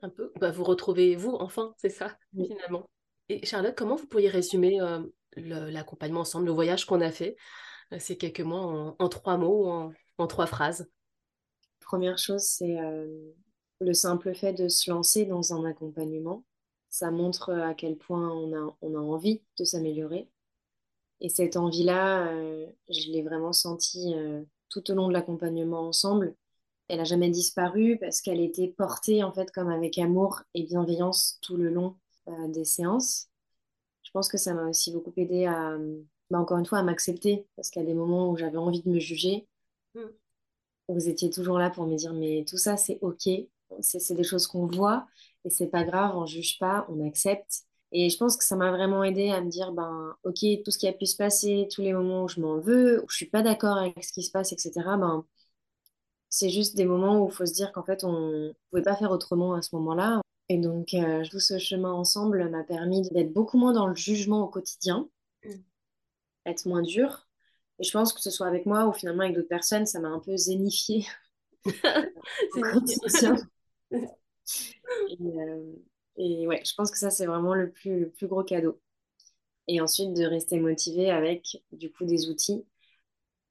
Un 0.00 0.08
peu. 0.08 0.32
Bah, 0.40 0.50
vous 0.50 0.64
retrouvez 0.64 1.16
vous, 1.16 1.32
enfin, 1.40 1.74
c'est 1.76 1.90
ça, 1.90 2.16
Oui. 2.34 2.46
finalement. 2.48 2.88
Et 3.28 3.44
Charlotte, 3.44 3.74
comment 3.76 3.96
vous 3.96 4.06
pourriez 4.06 4.28
résumer 4.28 4.80
euh, 4.80 5.00
l'accompagnement 5.36 6.20
ensemble, 6.20 6.46
le 6.46 6.52
voyage 6.52 6.86
qu'on 6.86 7.00
a 7.00 7.10
fait, 7.10 7.36
ces 7.98 8.16
quelques 8.18 8.40
mois, 8.40 8.60
en, 8.60 8.96
en 8.98 9.08
trois 9.08 9.36
mots 9.36 9.68
en, 9.68 9.92
en 10.18 10.26
trois 10.26 10.46
phrases? 10.46 10.90
Première 11.80 12.18
chose, 12.18 12.42
c'est 12.42 12.78
euh, 12.78 13.32
le 13.80 13.94
simple 13.94 14.34
fait 14.34 14.52
de 14.52 14.68
se 14.68 14.90
lancer 14.90 15.24
dans 15.24 15.54
un 15.54 15.64
accompagnement. 15.64 16.44
Ça 16.90 17.10
montre 17.10 17.52
à 17.52 17.74
quel 17.74 17.96
point 17.96 18.30
on 18.30 18.54
a, 18.54 18.76
on 18.82 18.94
a 18.94 18.98
envie 18.98 19.42
de 19.58 19.64
s'améliorer. 19.64 20.28
Et 21.20 21.28
cette 21.28 21.56
envie-là, 21.56 22.28
euh, 22.28 22.66
je 22.88 23.10
l'ai 23.10 23.22
vraiment 23.22 23.52
sentie 23.52 24.14
euh, 24.14 24.42
tout 24.68 24.90
au 24.90 24.94
long 24.94 25.08
de 25.08 25.12
l'accompagnement 25.12 25.88
ensemble. 25.88 26.34
Elle 26.88 26.98
n'a 26.98 27.04
jamais 27.04 27.30
disparu 27.30 27.98
parce 27.98 28.20
qu'elle 28.20 28.40
était 28.40 28.68
portée 28.68 29.22
en 29.22 29.32
fait 29.32 29.50
comme 29.50 29.68
avec 29.68 29.98
amour 29.98 30.42
et 30.54 30.62
bienveillance 30.62 31.38
tout 31.42 31.56
le 31.56 31.70
long 31.70 31.96
euh, 32.28 32.48
des 32.48 32.64
séances. 32.64 33.28
Je 34.02 34.10
pense 34.12 34.28
que 34.28 34.38
ça 34.38 34.54
m'a 34.54 34.68
aussi 34.68 34.92
beaucoup 34.92 35.12
aidé 35.16 35.44
à, 35.46 35.76
bah, 36.30 36.38
encore 36.38 36.58
une 36.58 36.66
fois, 36.66 36.78
à 36.78 36.82
m'accepter 36.82 37.46
parce 37.56 37.70
qu'il 37.70 37.82
y 37.82 37.84
a 37.84 37.88
des 37.88 37.94
moments 37.94 38.30
où 38.30 38.36
j'avais 38.36 38.58
envie 38.58 38.82
de 38.82 38.90
me 38.90 38.98
juger. 38.98 39.46
Mm. 39.94 40.00
Vous 40.88 41.08
étiez 41.08 41.30
toujours 41.30 41.58
là 41.58 41.70
pour 41.70 41.86
me 41.86 41.96
dire, 41.96 42.12
mais 42.14 42.44
tout 42.48 42.56
ça, 42.58 42.76
c'est 42.76 42.98
OK. 43.02 43.28
C'est 43.80 44.14
des 44.14 44.24
choses 44.24 44.46
qu'on 44.46 44.66
voit 44.66 45.06
et 45.44 45.50
c'est 45.50 45.66
pas 45.68 45.84
grave, 45.84 46.16
on 46.16 46.26
juge 46.26 46.58
pas, 46.58 46.86
on 46.88 47.06
accepte. 47.06 47.64
Et 47.92 48.10
je 48.10 48.18
pense 48.18 48.36
que 48.36 48.44
ça 48.44 48.56
m'a 48.56 48.70
vraiment 48.70 49.02
aidé 49.04 49.30
à 49.30 49.40
me 49.40 49.50
dire, 49.50 49.72
ben, 49.72 50.14
OK, 50.24 50.40
tout 50.64 50.70
ce 50.70 50.78
qui 50.78 50.88
a 50.88 50.92
pu 50.92 51.06
se 51.06 51.16
passer, 51.16 51.68
tous 51.72 51.82
les 51.82 51.92
moments 51.92 52.24
où 52.24 52.28
je 52.28 52.40
m'en 52.40 52.58
veux, 52.58 53.02
où 53.02 53.08
je 53.08 53.16
suis 53.16 53.26
pas 53.26 53.42
d'accord 53.42 53.76
avec 53.78 54.04
ce 54.04 54.12
qui 54.12 54.22
se 54.22 54.30
passe, 54.30 54.52
etc., 54.52 54.72
ben, 54.98 55.24
c'est 56.28 56.50
juste 56.50 56.76
des 56.76 56.84
moments 56.84 57.22
où 57.22 57.28
il 57.28 57.34
faut 57.34 57.46
se 57.46 57.54
dire 57.54 57.72
qu'en 57.72 57.82
fait, 57.82 58.04
on 58.04 58.12
ne 58.12 58.52
pouvait 58.70 58.82
pas 58.82 58.96
faire 58.96 59.10
autrement 59.10 59.54
à 59.54 59.62
ce 59.62 59.74
moment-là. 59.76 60.20
Et 60.50 60.58
donc, 60.58 60.94
euh, 60.94 61.24
tout 61.30 61.40
ce 61.40 61.58
chemin 61.58 61.92
ensemble 61.92 62.48
m'a 62.50 62.64
permis 62.64 63.02
d'être 63.10 63.32
beaucoup 63.32 63.58
moins 63.58 63.72
dans 63.72 63.86
le 63.86 63.94
jugement 63.94 64.44
au 64.44 64.48
quotidien. 64.48 65.08
Être 66.46 66.66
moins 66.66 66.82
dur. 66.82 67.28
Et 67.80 67.84
je 67.84 67.92
pense 67.92 68.12
que 68.12 68.20
ce 68.20 68.30
soit 68.30 68.46
avec 68.48 68.66
moi 68.66 68.86
ou 68.86 68.92
finalement 68.92 69.22
avec 69.24 69.36
d'autres 69.36 69.48
personnes, 69.48 69.86
ça 69.86 70.00
m'a 70.00 70.08
un 70.08 70.20
peu 70.20 70.36
zénifié. 70.36 71.06
Et, 75.08 75.16
euh, 75.20 75.72
et 76.16 76.46
ouais, 76.46 76.62
je 76.64 76.74
pense 76.74 76.90
que 76.90 76.98
ça, 76.98 77.10
c'est 77.10 77.26
vraiment 77.26 77.54
le 77.54 77.70
plus, 77.70 78.00
le 78.00 78.10
plus 78.10 78.26
gros 78.26 78.42
cadeau. 78.44 78.80
Et 79.68 79.80
ensuite, 79.80 80.14
de 80.14 80.24
rester 80.26 80.60
motivé 80.60 81.10
avec, 81.10 81.62
du 81.72 81.92
coup, 81.92 82.04
des 82.06 82.30
outils 82.30 82.66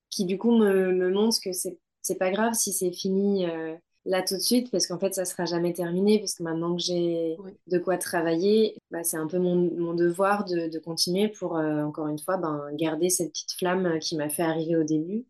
qui, 0.10 0.26
du 0.26 0.38
coup, 0.38 0.58
me, 0.58 0.93
me 0.93 1.12
montrent 1.12 1.39
que 1.43 1.54
c'est, 1.54 1.80
c'est 2.02 2.17
pas 2.17 2.32
grave 2.32 2.54
si 2.54 2.73
c'est 2.73 2.91
fini 2.91 3.47
euh, 3.50 3.76
là 4.08 4.24
tout 4.24 4.36
de 4.36 4.41
suite, 4.41 4.72
parce 4.72 4.88
qu'en 4.88 5.00
fait, 5.00 5.13
ça 5.15 5.26
sera 5.26 5.46
jamais 5.46 5.74
terminé, 5.74 6.20
parce 6.20 6.36
que 6.36 6.43
maintenant 6.43 6.76
que 6.76 6.82
j'ai 6.84 7.38
Oui. 7.38 7.58
de 7.67 7.80
quoi 7.80 7.98
travailler, 8.00 8.78
bah, 8.91 9.04
c'est 9.04 9.17
un 9.17 9.28
peu 9.28 9.39
mon, 9.39 9.56
mon 9.78 9.93
devoir 9.96 10.46
de, 10.46 10.70
de 10.70 10.80
continuer 10.80 11.30
pour, 11.30 11.58
euh, 11.58 11.84
encore 11.84 12.08
une 12.10 12.20
fois, 12.20 12.38
ben, 12.38 12.70
garder 12.74 13.10
cette 13.12 13.32
petite 13.32 13.54
flamme 13.54 14.00
qui 14.00 14.17
m'a 14.17 14.30
fait 14.30 14.43
arriver 14.43 14.78
au 14.78 14.84
début, 14.86 15.26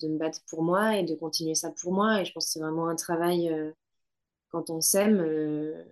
de 0.00 0.08
me 0.08 0.18
battre 0.18 0.40
pour 0.48 0.62
moi 0.62 0.96
et 0.98 1.04
de 1.04 1.14
continuer 1.16 1.54
ça 1.56 1.72
pour 1.72 1.92
moi. 1.92 2.22
Et 2.22 2.24
je 2.26 2.32
pense 2.32 2.46
que 2.46 2.52
c'est 2.52 2.60
vraiment 2.60 2.88
un 2.88 2.96
travail, 2.96 3.50
euh, 3.52 3.72
quand 4.50 4.70
on 4.70 4.80
s'aime. 4.82 5.20
euh, 5.20 5.84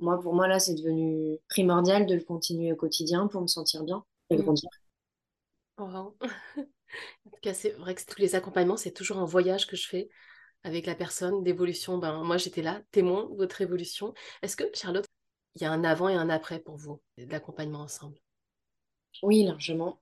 moi, 0.00 0.20
pour 0.20 0.34
moi, 0.34 0.48
là, 0.48 0.60
c'est 0.60 0.74
devenu 0.74 1.38
primordial 1.48 2.06
de 2.06 2.14
le 2.16 2.22
continuer 2.22 2.72
au 2.72 2.76
quotidien 2.76 3.28
pour 3.28 3.42
me 3.42 3.46
sentir 3.48 3.84
bien 3.84 4.04
et 4.30 4.36
Mm. 4.36 4.56
Wow. 5.78 6.16
En 7.26 7.30
tout 7.30 7.40
cas, 7.42 7.54
c'est 7.54 7.70
vrai 7.72 7.94
que 7.94 8.04
tous 8.04 8.20
les 8.20 8.34
accompagnements, 8.34 8.76
c'est 8.76 8.92
toujours 8.92 9.18
un 9.18 9.24
voyage 9.24 9.66
que 9.66 9.76
je 9.76 9.88
fais 9.88 10.08
avec 10.64 10.86
la 10.86 10.94
personne 10.94 11.42
d'évolution? 11.42 11.98
Ben, 11.98 12.22
moi, 12.24 12.36
j'étais 12.38 12.62
là, 12.62 12.82
témoin 12.92 13.28
de 13.30 13.36
votre 13.36 13.60
évolution. 13.60 14.14
Est-ce 14.42 14.56
que, 14.56 14.64
Charlotte, 14.74 15.06
il 15.54 15.62
y 15.62 15.64
a 15.64 15.72
un 15.72 15.84
avant 15.84 16.08
et 16.08 16.14
un 16.14 16.30
après 16.30 16.58
pour 16.60 16.76
vous, 16.76 17.00
de 17.18 17.30
l'accompagnement 17.30 17.80
ensemble? 17.80 18.18
Oui, 19.22 19.44
largement. 19.44 20.00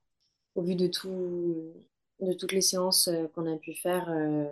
Au 0.55 0.63
vu 0.63 0.75
de 0.75 0.87
tout, 0.87 1.73
de 2.21 2.33
toutes 2.33 2.51
les 2.53 2.61
séances 2.61 3.07
euh, 3.09 3.27
qu'on 3.29 3.51
a 3.51 3.57
pu 3.57 3.73
faire, 3.75 4.09
euh, 4.09 4.47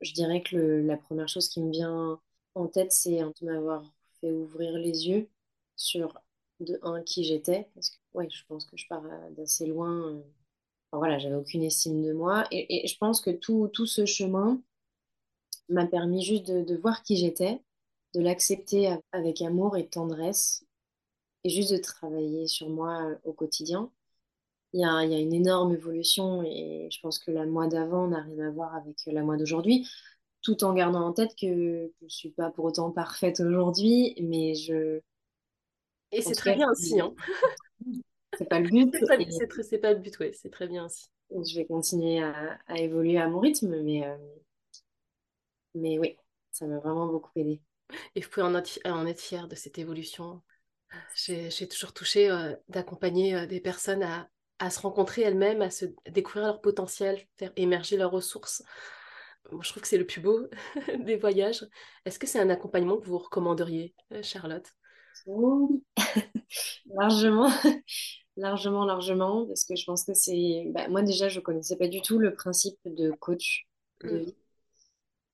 je 0.00 0.12
dirais 0.14 0.42
que 0.42 0.56
la 0.56 0.96
première 0.96 1.28
chose 1.28 1.48
qui 1.48 1.62
me 1.62 1.70
vient 1.72 2.20
en 2.54 2.66
tête, 2.68 2.92
c'est 2.92 3.18
de 3.20 3.46
m'avoir 3.46 3.84
fait 4.20 4.32
ouvrir 4.32 4.72
les 4.78 5.08
yeux 5.08 5.28
sur, 5.76 6.20
de 6.60 6.78
un, 6.82 7.02
qui 7.02 7.24
j'étais. 7.24 7.68
Parce 7.74 7.90
que, 7.90 7.96
ouais, 8.14 8.28
je 8.30 8.44
pense 8.48 8.66
que 8.66 8.76
je 8.76 8.86
pars 8.88 9.04
euh, 9.06 9.30
d'assez 9.32 9.66
loin. 9.66 9.92
euh. 10.14 10.22
Enfin, 10.92 10.98
voilà, 11.00 11.18
j'avais 11.18 11.36
aucune 11.36 11.62
estime 11.64 12.02
de 12.04 12.12
moi. 12.12 12.46
Et, 12.52 12.84
et 12.84 12.88
je 12.88 12.98
pense 12.98 13.20
que 13.20 13.30
tout, 13.30 13.68
tout 13.72 13.86
ce 13.86 14.06
chemin 14.06 14.60
m'a 15.68 15.86
permis 15.86 16.22
juste 16.24 16.46
de, 16.46 16.62
de 16.64 16.76
voir 16.76 17.02
qui 17.02 17.16
j'étais, 17.16 17.60
de 18.14 18.20
l'accepter 18.20 18.90
avec 19.12 19.42
amour 19.42 19.76
et 19.76 19.86
tendresse, 19.88 20.64
et 21.44 21.50
juste 21.50 21.72
de 21.72 21.78
travailler 21.78 22.48
sur 22.48 22.68
moi 22.68 23.02
euh, 23.10 23.16
au 23.24 23.32
quotidien. 23.32 23.90
Il 24.72 24.80
y 24.80 24.84
a, 24.84 25.04
il 25.04 25.12
y 25.12 25.14
a 25.14 25.18
une 25.20 25.34
énorme 25.34 25.74
évolution 25.74 26.42
et 26.42 26.88
je 26.92 27.00
pense 27.00 27.18
que 27.18 27.30
la 27.30 27.46
moi 27.46 27.68
d'avant 27.68 28.08
n'a 28.08 28.22
rien 28.22 28.48
à 28.48 28.50
voir 28.50 28.74
avec 28.74 28.98
la 29.06 29.22
moi 29.22 29.36
d'aujourd'hui, 29.36 29.88
tout 30.42 30.64
en 30.64 30.74
gardant 30.74 31.06
en 31.06 31.12
tête 31.12 31.34
que 31.40 31.46
je 32.00 32.04
ne 32.04 32.08
suis 32.08 32.30
pas 32.30 32.50
pour 32.50 32.66
autant 32.66 32.90
parfaite 32.90 33.40
aujourd'hui, 33.40 34.14
mais 34.22 34.54
je, 34.54 35.00
Et 36.12 36.22
c'est 36.22 36.34
très 36.34 36.54
bien 36.54 36.70
aussi, 36.70 37.00
hein. 37.00 37.14
c'est 38.38 38.48
pas 38.48 38.60
le 38.60 38.68
but 38.68 38.94
C'est 38.94 39.00
et 39.02 39.78
pas 39.78 39.92
le 39.92 39.98
but, 40.00 40.18
ouais, 40.18 40.32
c'est 40.32 40.50
très 40.50 40.68
bien 40.68 40.86
aussi. 40.86 41.08
je 41.30 41.56
vais 41.56 41.66
continuer 41.66 42.22
à, 42.22 42.58
à 42.66 42.78
évoluer 42.78 43.18
à 43.18 43.28
mon 43.28 43.40
rythme, 43.40 43.82
mais, 43.82 44.06
euh, 44.06 44.16
mais 45.80 45.98
oui, 45.98 46.16
ça 46.50 46.66
m'a 46.66 46.78
vraiment 46.78 47.06
beaucoup 47.08 47.30
aidé. 47.36 47.60
Et 48.14 48.20
vous 48.20 48.28
pouvez 48.28 48.44
en 48.46 48.54
être, 48.54 48.78
en 48.84 49.06
être 49.06 49.20
fier 49.20 49.48
de 49.48 49.54
cette 49.54 49.78
évolution. 49.78 50.42
J'ai 51.14 51.68
toujours 51.68 51.92
touché 51.92 52.30
euh, 52.30 52.54
d'accompagner 52.68 53.34
euh, 53.34 53.46
des 53.46 53.60
personnes 53.60 54.02
à, 54.02 54.28
à 54.58 54.70
se 54.70 54.80
rencontrer 54.80 55.22
elles-mêmes, 55.22 55.62
à 55.62 55.70
se 55.70 55.86
découvrir 56.10 56.46
leur 56.46 56.60
potentiel, 56.60 57.26
faire 57.38 57.52
émerger 57.56 57.96
leurs 57.96 58.12
ressources. 58.12 58.62
Moi, 59.52 59.62
je 59.64 59.70
trouve 59.70 59.82
que 59.82 59.88
c'est 59.88 59.98
le 59.98 60.06
plus 60.06 60.20
beau 60.20 60.48
des 61.00 61.16
voyages. 61.16 61.66
Est-ce 62.04 62.18
que 62.18 62.26
c'est 62.26 62.40
un 62.40 62.50
accompagnement 62.50 62.98
que 62.98 63.06
vous 63.06 63.18
recommanderiez, 63.18 63.94
euh, 64.12 64.22
Charlotte? 64.22 64.66
Oui, 65.26 65.82
largement, 66.86 67.48
largement, 68.36 68.84
largement, 68.84 69.46
parce 69.46 69.64
que 69.64 69.76
je 69.76 69.84
pense 69.84 70.04
que 70.04 70.14
c'est... 70.14 70.66
bah, 70.72 70.88
moi 70.88 71.02
déjà, 71.02 71.28
je 71.28 71.40
connaissais 71.40 71.76
pas 71.76 71.88
du 71.88 72.02
tout 72.02 72.18
le 72.18 72.34
principe 72.34 72.78
de 72.86 73.10
coach 73.12 73.68
de 74.04 74.16
Mm. 74.16 74.18
vie. 74.18 74.36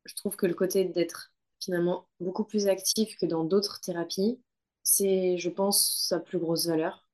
Je 0.05 0.15
trouve 0.15 0.37
que 0.37 0.47
le 0.47 0.55
côté 0.55 0.85
d'être 0.85 1.33
finalement 1.61 2.07
beaucoup 2.21 2.45
plus 2.45 2.67
actif 2.69 3.17
que 3.19 3.27
dans 3.27 3.45
d'autres 3.45 3.81
thérapies, 3.81 4.41
c'est, 4.83 5.39
je 5.39 5.49
pense, 5.51 6.07
sa 6.09 6.21
plus 6.21 6.39
grosse 6.39 6.67
valeur. 6.67 7.09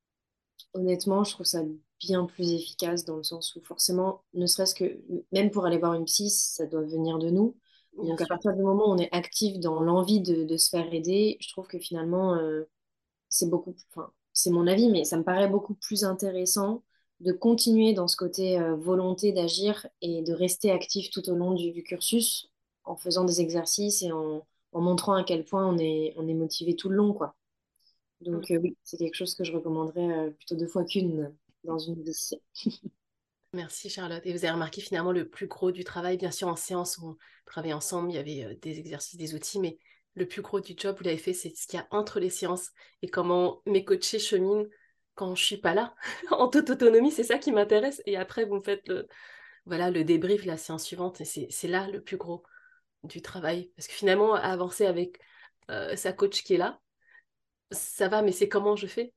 Honnêtement, 0.74 1.24
je 1.24 1.33
trouve 1.33 1.46
ça 1.46 1.62
bien 2.00 2.24
plus 2.26 2.53
efficace 2.53 3.05
dans 3.05 3.16
le 3.16 3.22
sens 3.22 3.55
où 3.57 3.62
forcément, 3.62 4.22
ne 4.35 4.46
serait-ce 4.46 4.74
que 4.74 5.00
même 5.33 5.50
pour 5.50 5.66
aller 5.66 5.79
voir 5.79 5.94
une 5.94 6.05
psy, 6.05 6.31
ça 6.31 6.66
doit 6.66 6.83
venir 6.83 7.18
de 7.18 7.31
nous. 7.31 7.57
Donc 7.96 8.20
à 8.20 8.26
partir 8.26 8.55
du 8.55 8.62
moment 8.62 8.88
où 8.88 8.92
on 8.92 8.98
est 8.98 9.12
actif 9.14 9.59
dans 9.59 9.81
l'envie 9.83 10.20
de, 10.20 10.44
de 10.44 10.57
se 10.57 10.70
faire 10.70 10.92
aider, 10.92 11.37
je 11.40 11.48
trouve 11.50 11.66
que 11.66 11.79
finalement, 11.79 12.35
euh, 12.37 12.64
c'est 13.29 13.50
beaucoup, 13.50 13.74
enfin, 13.90 14.12
c'est 14.33 14.50
mon 14.50 14.66
avis, 14.66 14.88
mais 14.90 15.05
ça 15.05 15.16
me 15.18 15.24
paraît 15.24 15.48
beaucoup 15.48 15.74
plus 15.74 16.05
intéressant 16.05 16.85
de 17.20 17.33
continuer 17.33 17.92
dans 17.92 18.09
ce 18.09 18.16
côté 18.16 18.59
euh, 18.59 18.76
volonté 18.76 19.33
d'agir 19.33 19.87
et 20.03 20.22
de 20.22 20.33
rester 20.33 20.70
actif 20.70 21.11
tout 21.11 21.29
au 21.31 21.35
long 21.37 21.53
du, 21.55 21.72
du 21.72 21.83
cursus 21.83 22.50
en 22.85 22.97
faisant 22.97 23.25
des 23.25 23.40
exercices 23.40 24.03
et 24.03 24.12
en, 24.12 24.47
en 24.73 24.81
montrant 24.81 25.14
à 25.14 25.25
quel 25.25 25.45
point 25.45 25.66
on 25.66 25.79
est, 25.79 26.14
on 26.16 26.29
est 26.29 26.35
motivé 26.35 26.77
tout 26.77 26.88
le 26.88 26.97
long, 26.97 27.12
quoi. 27.12 27.37
Donc 28.21 28.45
oui, 28.51 28.77
c'est 28.83 28.99
quelque 28.99 29.14
chose 29.14 29.35
que 29.35 29.45
je 29.45 29.53
recommanderais 29.53 30.31
plutôt 30.33 30.55
deux 30.55 30.66
fois 30.66 30.85
qu'une 30.85 31.35
dans 31.64 31.79
une 31.79 32.03
vie. 32.03 32.31
Merci 33.53 33.90
Charlotte. 33.90 34.25
Et 34.25 34.33
vous 34.33 34.45
avez 34.45 34.53
remarqué 34.53 34.81
finalement 34.81 35.11
le 35.12 35.29
plus 35.29 35.49
gros 35.49 35.73
du 35.73 35.83
travail, 35.85 36.16
bien 36.16 36.31
sûr 36.31 36.47
en 36.47 36.57
séance, 36.57 36.99
on 37.03 37.16
travaillait 37.47 37.75
ensemble, 37.75 38.11
il 38.11 38.14
y 38.14 38.19
avait 38.19 38.55
des 38.57 38.79
exercices, 38.79 39.16
des 39.16 39.35
outils, 39.35 39.59
mais 39.59 39.79
le 40.14 40.27
plus 40.27 40.43
gros 40.43 40.61
du 40.61 40.75
job, 40.77 40.97
vous 40.99 41.05
l'avez 41.05 41.19
fait, 41.19 41.33
c'est 41.33 41.55
ce 41.57 41.66
qu'il 41.66 41.79
y 41.79 41.83
a 41.83 41.88
entre 41.90 42.21
les 42.21 42.31
séances 42.31 42.71
et 43.03 43.09
comment 43.09 43.62
mes 43.66 43.85
coachés 43.85 44.19
cheminent 44.19 44.66
quand 45.14 45.35
je 45.35 45.45
suis 45.45 45.57
pas 45.57 45.75
là. 45.75 45.95
en 46.31 46.49
toute 46.49 46.71
autonomie, 46.71 47.11
c'est 47.11 47.25
ça 47.25 47.38
qui 47.38 47.53
m'intéresse. 47.53 48.03
Et 48.07 48.16
après, 48.16 48.45
vous 48.45 48.57
me 48.57 48.61
faites 48.62 48.87
le, 48.88 49.09
voilà, 49.66 49.90
le 49.90 50.05
débrief, 50.05 50.45
la 50.45 50.57
séance 50.57 50.85
suivante. 50.85 51.21
Et 51.21 51.25
c'est 51.25 51.69
là 51.69 51.88
le 51.88 52.01
plus 52.03 52.16
gros 52.16 52.45
du 53.05 53.23
travail. 53.23 53.71
Parce 53.77 53.89
que 53.89 53.95
finalement, 53.95 54.35
avancer 54.35 54.87
avec 54.87 55.21
euh, 55.71 55.97
sa 55.97 56.13
coach 56.13 56.43
qui 56.43 56.55
est 56.55 56.59
là, 56.59 56.81
ça 57.71 58.09
va, 58.09 58.23
mais 58.23 58.33
c'est 58.33 58.49
comment 58.49 58.77
je 58.77 58.87
fais 58.87 59.13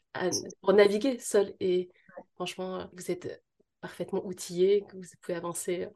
pour 0.61 0.73
naviguer 0.73 1.17
seul. 1.19 1.55
Et 1.59 1.89
franchement, 2.35 2.89
vous 2.93 3.11
êtes 3.11 3.43
parfaitement 3.81 4.25
outillé, 4.25 4.85
que 4.87 4.95
vous 4.95 5.03
pouvez 5.21 5.35
avancer 5.35 5.87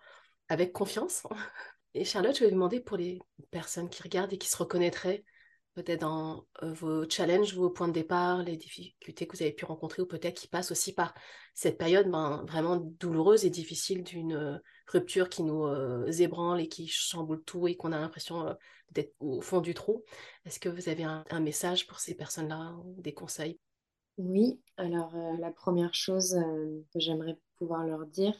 avec 0.49 0.73
confiance. 0.73 1.23
Et 1.93 2.05
Charlotte, 2.05 2.35
je 2.35 2.41
vais 2.41 2.47
vous 2.47 2.55
demander 2.55 2.79
pour 2.79 2.97
les 2.97 3.19
personnes 3.49 3.89
qui 3.89 4.03
regardent 4.03 4.33
et 4.33 4.37
qui 4.37 4.49
se 4.49 4.57
reconnaîtraient 4.57 5.23
peut-être 5.77 6.01
dans 6.01 6.47
euh, 6.63 6.73
vos 6.73 7.07
challenges, 7.07 7.53
vos 7.53 7.69
points 7.69 7.87
de 7.87 7.93
départ, 7.93 8.41
les 8.41 8.57
difficultés 8.57 9.27
que 9.27 9.37
vous 9.37 9.43
avez 9.43 9.51
pu 9.51 9.63
rencontrer, 9.63 10.01
ou 10.01 10.07
peut-être 10.07 10.33
qui 10.33 10.47
passent 10.47 10.71
aussi 10.71 10.91
par 10.91 11.13
cette 11.53 11.77
période 11.77 12.09
ben, 12.09 12.43
vraiment 12.47 12.77
douloureuse 12.77 13.45
et 13.45 13.51
difficile 13.51 14.03
d'une 14.03 14.33
euh, 14.33 14.57
rupture 14.87 15.29
qui 15.29 15.43
nous 15.43 15.65
euh, 15.65 16.11
ébranle 16.13 16.61
et 16.61 16.67
qui 16.67 16.87
chamboule 16.87 17.43
tout 17.43 17.67
et 17.67 17.75
qu'on 17.75 17.91
a 17.91 17.99
l'impression 17.99 18.57
d'être 18.91 19.13
au 19.19 19.39
fond 19.39 19.61
du 19.61 19.75
trou. 19.75 20.03
Est-ce 20.45 20.59
que 20.59 20.69
vous 20.69 20.89
avez 20.89 21.03
un, 21.03 21.39
message 21.39 21.85
pour 21.85 21.99
ces 21.99 22.15
personnes-là, 22.15 22.75
des 22.97 23.13
conseils? 23.13 23.59
Oui, 24.17 24.59
alors 24.77 25.15
la 25.39 25.51
première 25.51 25.93
chose 25.93 26.35
que 26.91 26.99
j'aimerais 26.99 27.37
pouvoir 27.59 27.85
leur 27.85 28.07
dire, 28.07 28.33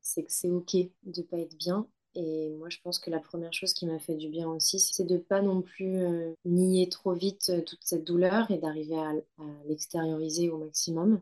c'est 0.00 0.22
que 0.22 0.32
c'est 0.32 0.48
OK 0.48 0.72
de 0.72 0.90
ne 1.04 1.22
pas 1.22 1.38
être 1.38 1.56
bien 1.56 1.86
et 2.14 2.50
moi, 2.58 2.68
je 2.68 2.78
pense 2.82 2.98
que 2.98 3.10
la 3.10 3.20
première 3.20 3.52
chose 3.52 3.72
qui 3.72 3.86
m'a 3.86 3.98
fait 3.98 4.14
du 4.14 4.28
bien 4.28 4.48
aussi, 4.48 4.78
c'est 4.78 5.04
de 5.04 5.16
pas 5.16 5.40
non 5.40 5.62
plus 5.62 5.96
euh, 5.98 6.34
nier 6.44 6.88
trop 6.88 7.14
vite 7.14 7.48
euh, 7.50 7.62
toute 7.62 7.82
cette 7.82 8.04
douleur 8.04 8.50
et 8.50 8.58
d'arriver 8.58 8.98
à, 8.98 9.12
l'extérioriser 9.66 10.50
au 10.50 10.58
maximum. 10.58 11.20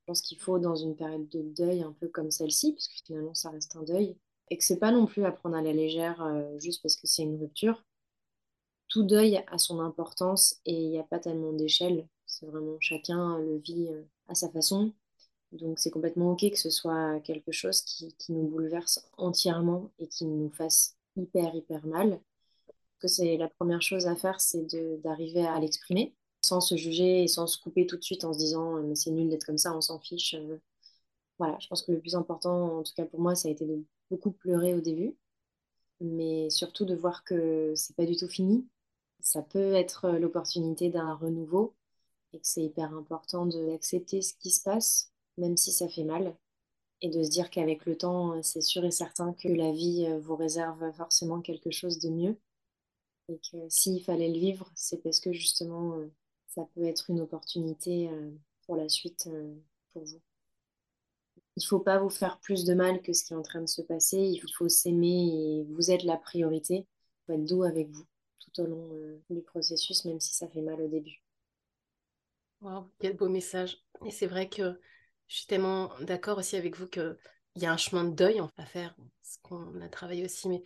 Je 0.00 0.04
pense 0.06 0.20
qu'il 0.20 0.38
faut, 0.38 0.58
dans 0.58 0.76
une 0.76 0.94
période 0.94 1.28
de 1.30 1.42
deuil 1.42 1.82
un 1.82 1.92
peu 1.92 2.08
comme 2.08 2.30
celle-ci, 2.30 2.74
puisque 2.74 3.04
finalement 3.06 3.34
ça 3.34 3.50
reste 3.50 3.76
un 3.76 3.82
deuil, 3.82 4.16
et 4.50 4.58
que 4.58 4.64
c'est 4.64 4.78
pas 4.78 4.92
non 4.92 5.06
plus 5.06 5.24
à 5.24 5.32
prendre 5.32 5.56
à 5.56 5.62
la 5.62 5.72
légère 5.72 6.22
euh, 6.22 6.58
juste 6.58 6.82
parce 6.82 6.96
que 6.96 7.06
c'est 7.06 7.22
une 7.22 7.40
rupture. 7.40 7.82
Tout 8.88 9.02
deuil 9.02 9.42
a 9.48 9.58
son 9.58 9.80
importance 9.80 10.60
et 10.64 10.74
il 10.74 10.90
n'y 10.90 10.98
a 10.98 11.02
pas 11.02 11.18
tellement 11.18 11.52
d'échelle. 11.52 12.06
C'est 12.26 12.46
vraiment 12.46 12.76
chacun 12.78 13.38
le 13.38 13.58
vit 13.58 13.88
à 14.28 14.34
sa 14.34 14.48
façon. 14.48 14.92
Donc 15.56 15.78
c'est 15.78 15.90
complètement 15.90 16.32
OK 16.32 16.50
que 16.50 16.58
ce 16.58 16.70
soit 16.70 17.20
quelque 17.20 17.52
chose 17.52 17.82
qui, 17.82 18.14
nous 18.28 18.46
bouleverse 18.48 19.08
entièrement 19.16 19.90
et 19.98 20.06
qui 20.08 20.26
nous 20.26 20.50
fasse 20.50 20.96
hyper, 21.16 21.54
hyper 21.54 21.86
mal. 21.86 22.20
Que 23.00 23.08
c'est 23.08 23.36
la 23.36 23.48
première 23.48 23.82
chose 23.82 24.06
à 24.06 24.16
faire, 24.16 24.40
c'est 24.40 24.66
d'arriver 25.02 25.46
à 25.46 25.58
l'exprimer 25.60 26.14
sans 26.42 26.60
se 26.60 26.76
juger 26.76 27.24
et 27.24 27.28
sans 27.28 27.46
se 27.46 27.58
couper 27.60 27.86
tout 27.86 27.96
de 27.96 28.02
suite 28.04 28.24
en 28.24 28.32
se 28.32 28.38
disant 28.38 28.82
mais 28.82 28.94
c'est 28.94 29.10
nul 29.10 29.28
d'être 29.28 29.44
comme 29.44 29.58
ça, 29.58 29.74
on 29.76 29.80
s'en 29.80 29.98
fiche. 29.98 30.34
Euh. 30.34 30.58
Voilà, 31.38 31.58
je 31.60 31.68
pense 31.68 31.82
que 31.82 31.92
le 31.92 32.00
plus 32.00 32.14
important, 32.14 32.78
en 32.78 32.82
tout 32.82 32.92
cas 32.96 33.04
pour 33.04 33.20
moi, 33.20 33.34
ça 33.34 33.48
a 33.48 33.50
été 33.50 33.66
de 33.66 33.84
beaucoup 34.10 34.30
pleurer 34.32 34.74
au 34.74 34.80
début, 34.80 35.16
mais 36.00 36.50
surtout 36.50 36.84
de 36.84 36.94
voir 36.94 37.24
que 37.24 37.74
c'est 37.76 37.96
pas 37.96 38.06
du 38.06 38.16
tout 38.16 38.28
fini. 38.28 38.66
Ça 39.20 39.42
peut 39.42 39.74
être 39.74 40.10
l'opportunité 40.10 40.90
d'un 40.90 41.14
renouveau 41.14 41.74
et 42.32 42.38
que 42.38 42.46
c'est 42.46 42.64
hyper 42.64 42.94
important 42.94 43.46
d'accepter 43.46 44.22
ce 44.22 44.34
qui 44.34 44.50
se 44.50 44.62
passe 44.62 45.12
même 45.38 45.56
si 45.56 45.72
ça 45.72 45.88
fait 45.88 46.04
mal, 46.04 46.36
et 47.02 47.10
de 47.10 47.22
se 47.22 47.28
dire 47.28 47.50
qu'avec 47.50 47.86
le 47.86 47.96
temps, 47.96 48.32
euh, 48.32 48.42
c'est 48.42 48.60
sûr 48.60 48.84
et 48.84 48.90
certain 48.90 49.32
que 49.34 49.48
la 49.48 49.72
vie 49.72 50.06
euh, 50.08 50.18
vous 50.18 50.36
réserve 50.36 50.92
forcément 50.92 51.40
quelque 51.40 51.70
chose 51.70 51.98
de 51.98 52.08
mieux, 52.08 52.38
et 53.28 53.38
que 53.50 53.68
s'il 53.68 54.02
fallait 54.02 54.32
le 54.32 54.38
vivre, 54.38 54.70
c'est 54.74 55.02
parce 55.02 55.20
que 55.20 55.32
justement, 55.32 55.94
euh, 55.94 56.10
ça 56.48 56.66
peut 56.74 56.84
être 56.84 57.10
une 57.10 57.20
opportunité 57.20 58.08
pour 58.64 58.76
la 58.76 58.88
suite 58.88 59.28
pour 59.92 60.04
vous. 60.04 60.22
Il 61.56 61.62
ne 61.62 61.66
faut 61.66 61.80
pas 61.80 61.98
vous 61.98 62.08
faire 62.08 62.38
plus 62.40 62.64
de 62.64 62.72
mal 62.72 63.02
que 63.02 63.12
ce 63.12 63.24
qui 63.24 63.34
est 63.34 63.36
en 63.36 63.42
train 63.42 63.60
de 63.60 63.68
se 63.68 63.82
passer, 63.82 64.16
il 64.16 64.40
faut 64.56 64.68
s'aimer 64.68 65.26
et 65.58 65.64
vous 65.64 65.90
êtes 65.90 66.04
la 66.04 66.16
priorité. 66.16 66.76
Il 66.76 67.26
faut 67.26 67.32
être 67.34 67.44
doux 67.44 67.62
avec 67.62 67.90
vous 67.90 68.06
tout 68.38 68.62
au 68.62 68.66
long 68.66 68.88
du 69.28 69.42
processus, 69.42 70.06
même 70.06 70.20
si 70.20 70.32
ça 70.32 70.48
fait 70.48 70.62
mal 70.62 70.80
au 70.80 70.88
début. 70.88 71.22
Wow, 72.62 72.88
quel 73.00 73.16
beau 73.16 73.28
message. 73.28 73.84
Et 74.06 74.10
c'est 74.10 74.26
vrai 74.26 74.48
que 74.48 74.80
je 75.28 75.36
suis 75.36 75.46
tellement 75.46 75.90
d'accord 76.00 76.38
aussi 76.38 76.56
avec 76.56 76.76
vous 76.76 76.86
qu'il 76.86 77.16
y 77.56 77.66
a 77.66 77.72
un 77.72 77.76
chemin 77.76 78.04
de 78.04 78.14
deuil 78.14 78.40
à 78.56 78.64
faire, 78.64 78.94
ce 79.22 79.38
qu'on 79.42 79.80
a 79.80 79.88
travaillé 79.88 80.24
aussi, 80.24 80.48
mais 80.48 80.62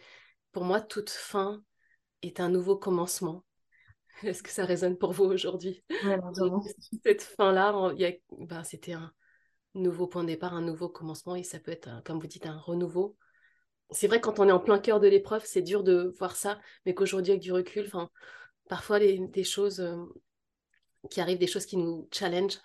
pour 0.52 0.64
moi, 0.64 0.80
toute 0.80 1.10
fin 1.10 1.62
est 2.22 2.40
un 2.40 2.48
nouveau 2.48 2.76
commencement. 2.76 3.44
Est-ce 4.22 4.42
que 4.42 4.50
ça 4.50 4.64
résonne 4.64 4.98
pour 4.98 5.12
vous 5.12 5.24
aujourd'hui? 5.24 5.82
Cette 7.04 7.22
fin-là, 7.22 7.94
ben, 8.38 8.64
c'était 8.64 8.92
un 8.92 9.12
nouveau 9.74 10.06
point 10.06 10.22
de 10.22 10.28
départ, 10.28 10.54
un 10.54 10.62
nouveau 10.62 10.88
commencement, 10.88 11.36
et 11.36 11.42
ça 11.42 11.58
peut 11.58 11.70
être, 11.70 12.02
comme 12.04 12.18
vous 12.18 12.26
dites, 12.26 12.46
un 12.46 12.58
renouveau. 12.58 13.16
C'est 13.90 14.08
vrai, 14.08 14.20
quand 14.20 14.38
on 14.38 14.48
est 14.48 14.52
en 14.52 14.60
plein 14.60 14.78
cœur 14.78 15.00
de 15.00 15.08
l'épreuve, 15.08 15.44
c'est 15.44 15.62
dur 15.62 15.82
de 15.82 16.14
voir 16.18 16.36
ça, 16.36 16.60
mais 16.84 16.94
qu'aujourd'hui, 16.94 17.32
avec 17.32 17.42
du 17.42 17.52
recul, 17.52 17.90
parfois, 18.68 18.98
les, 18.98 19.18
des 19.18 19.44
choses 19.44 19.80
euh, 19.80 19.96
qui 21.10 21.20
arrivent, 21.20 21.38
des 21.38 21.46
choses 21.46 21.66
qui 21.66 21.76
nous 21.76 22.08
challenge, 22.12 22.58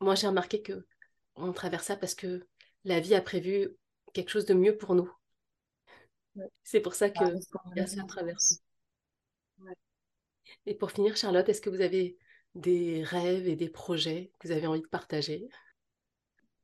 moi, 0.00 0.14
j'ai 0.14 0.28
remarqué 0.28 0.62
que 0.62 0.86
on 1.36 1.52
traverse 1.52 1.86
ça 1.86 1.96
parce 1.96 2.14
que 2.14 2.46
la 2.84 3.00
vie 3.00 3.14
a 3.14 3.20
prévu 3.20 3.76
quelque 4.12 4.30
chose 4.30 4.46
de 4.46 4.54
mieux 4.54 4.76
pour 4.76 4.94
nous. 4.94 5.10
C'est 6.62 6.80
pour 6.80 6.94
ça 6.94 7.10
que 7.10 7.24
ça 7.86 8.04
traverse. 8.06 8.60
Et 10.66 10.74
pour 10.74 10.90
finir, 10.90 11.16
Charlotte, 11.16 11.48
est-ce 11.48 11.60
que 11.60 11.70
vous 11.70 11.80
avez 11.80 12.16
des 12.54 13.02
rêves 13.04 13.48
et 13.48 13.56
des 13.56 13.68
projets 13.68 14.32
que 14.38 14.48
vous 14.48 14.54
avez 14.54 14.66
envie 14.66 14.80
de 14.80 14.86
partager? 14.86 15.48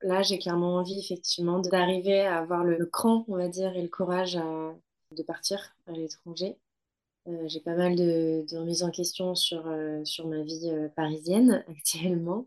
Là, 0.02 0.22
j'ai 0.22 0.38
clairement 0.38 0.76
envie, 0.76 0.98
effectivement, 1.00 1.58
d'arriver 1.60 2.20
à 2.20 2.38
avoir 2.38 2.64
le, 2.64 2.84
cran, 2.86 3.24
on 3.28 3.36
va 3.36 3.48
dire, 3.48 3.74
et 3.76 3.82
le 3.82 3.88
courage 3.88 4.34
de 4.34 5.22
partir 5.22 5.74
à 5.86 5.92
l'étranger. 5.92 6.58
Euh, 7.28 7.48
j'ai 7.48 7.60
pas 7.60 7.74
mal 7.74 7.96
de, 7.96 8.44
de 8.48 8.56
remises 8.56 8.84
en 8.84 8.90
question 8.90 9.34
sur, 9.34 9.66
euh, 9.66 10.04
sur 10.04 10.28
ma 10.28 10.42
vie 10.42 10.70
euh, 10.70 10.88
parisienne 10.90 11.64
actuellement. 11.68 12.46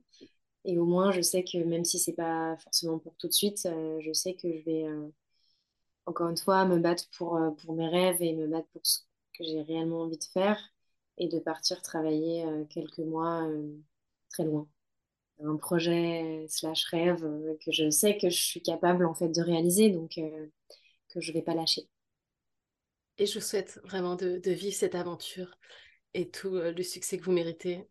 Et 0.66 0.78
au 0.78 0.86
moins, 0.86 1.12
je 1.12 1.22
sais 1.22 1.44
que 1.44 1.58
même 1.58 1.86
si 1.86 2.00
c'est 2.00 2.14
pas 2.14 2.58
forcément 2.58 3.00
pour 3.00 3.16
tout 3.18 3.28
de 3.28 3.34
suite, 3.34 3.66
euh, 3.66 4.00
je 4.02 4.12
sais 4.14 4.36
que 4.36 4.52
je 4.52 4.64
vais 4.66 4.84
euh, 4.86 5.08
encore 6.06 6.30
une 6.30 6.38
fois 6.38 6.66
me 6.66 6.78
battre 6.80 7.06
pour, 7.18 7.38
euh, 7.38 7.52
pour 7.52 7.74
mes 7.74 7.88
rêves 7.88 8.22
et 8.22 8.34
me 8.34 8.48
battre 8.48 8.68
pour 8.70 8.82
ce 8.86 9.00
que 9.38 9.44
j'ai 9.44 9.62
réellement 9.62 10.02
envie 10.02 10.18
de 10.18 10.24
faire 10.24 10.60
et 11.18 11.28
de 11.28 11.40
partir 11.40 11.82
travailler 11.82 12.46
quelques 12.70 13.00
mois 13.00 13.46
très 14.30 14.46
loin. 14.46 14.70
Un 15.44 15.58
projet 15.58 16.46
slash 16.48 16.86
rêve 16.86 17.22
que 17.66 17.72
je 17.74 17.90
sais 17.90 18.18
que 18.18 18.30
je 18.30 18.42
suis 18.42 18.62
capable 18.62 19.06
en 19.06 19.14
fait 19.14 19.28
de 19.28 19.42
réaliser, 19.42 19.90
donc 19.90 20.18
que 21.10 21.20
je 21.20 21.34
vais 21.34 21.42
pas 21.42 21.56
lâcher. 21.56 21.90
Et 23.18 23.26
je 23.26 23.38
vous 23.38 23.46
souhaite 23.46 23.82
vraiment 23.84 24.16
de 24.16 24.52
vivre 24.52 24.76
cette 24.76 24.96
aventure 24.96 25.58
et 26.14 26.30
tout 26.30 26.52
le 26.52 26.84
succès 26.84 27.18
que 27.18 27.26
vous 27.26 27.34
méritez. 27.34 27.86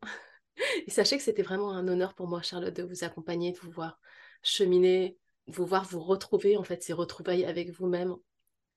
Et 0.86 0.90
sachez 0.90 1.16
que 1.16 1.22
c'était 1.22 1.42
vraiment 1.42 1.72
un 1.72 1.86
honneur 1.88 2.14
pour 2.14 2.26
moi, 2.26 2.42
Charlotte, 2.42 2.74
de 2.74 2.82
vous 2.82 3.04
accompagner, 3.04 3.52
de 3.52 3.58
vous 3.58 3.70
voir 3.70 4.00
cheminer, 4.42 5.16
de 5.46 5.54
vous 5.54 5.66
voir 5.66 5.84
vous 5.84 6.00
retrouver, 6.00 6.56
en 6.56 6.64
fait, 6.64 6.82
ces 6.82 6.92
retrouvailles 6.92 7.44
avec 7.44 7.70
vous-même. 7.70 8.16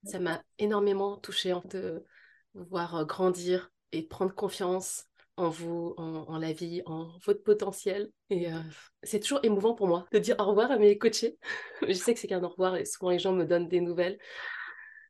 Ça 0.04 0.20
m'a 0.20 0.42
énormément 0.58 1.18
touchée 1.18 1.54
de 1.66 2.04
vous 2.56 2.66
voir 2.66 2.96
euh, 2.96 3.06
grandir 3.06 3.72
et 3.92 4.02
prendre 4.02 4.34
confiance 4.34 5.06
en 5.38 5.50
vous, 5.50 5.94
en, 5.98 6.38
la 6.38 6.54
vie, 6.54 6.82
en 6.86 7.10
votre 7.26 7.44
potentiel. 7.44 8.12
Et 8.30 8.52
euh, 8.52 8.60
c'est 9.04 9.20
toujours 9.20 9.40
émouvant 9.44 9.74
pour 9.74 9.88
moi 9.88 10.06
de 10.12 10.20
dire 10.20 10.36
au 10.40 10.46
revoir 10.46 10.72
à 10.72 10.78
mes 10.78 10.98
coachés. 10.98 11.38
Je 11.88 11.94
sais 11.94 12.14
que 12.14 12.20
c'est 12.20 12.28
qu'un 12.28 12.44
au 12.44 12.50
revoir 12.50 12.76
et 12.76 12.86
souvent 12.86 13.12
les 13.12 13.20
gens 13.20 13.34
me 13.34 13.46
donnent 13.46 13.68
des 13.68 13.82
nouvelles. 13.82 14.20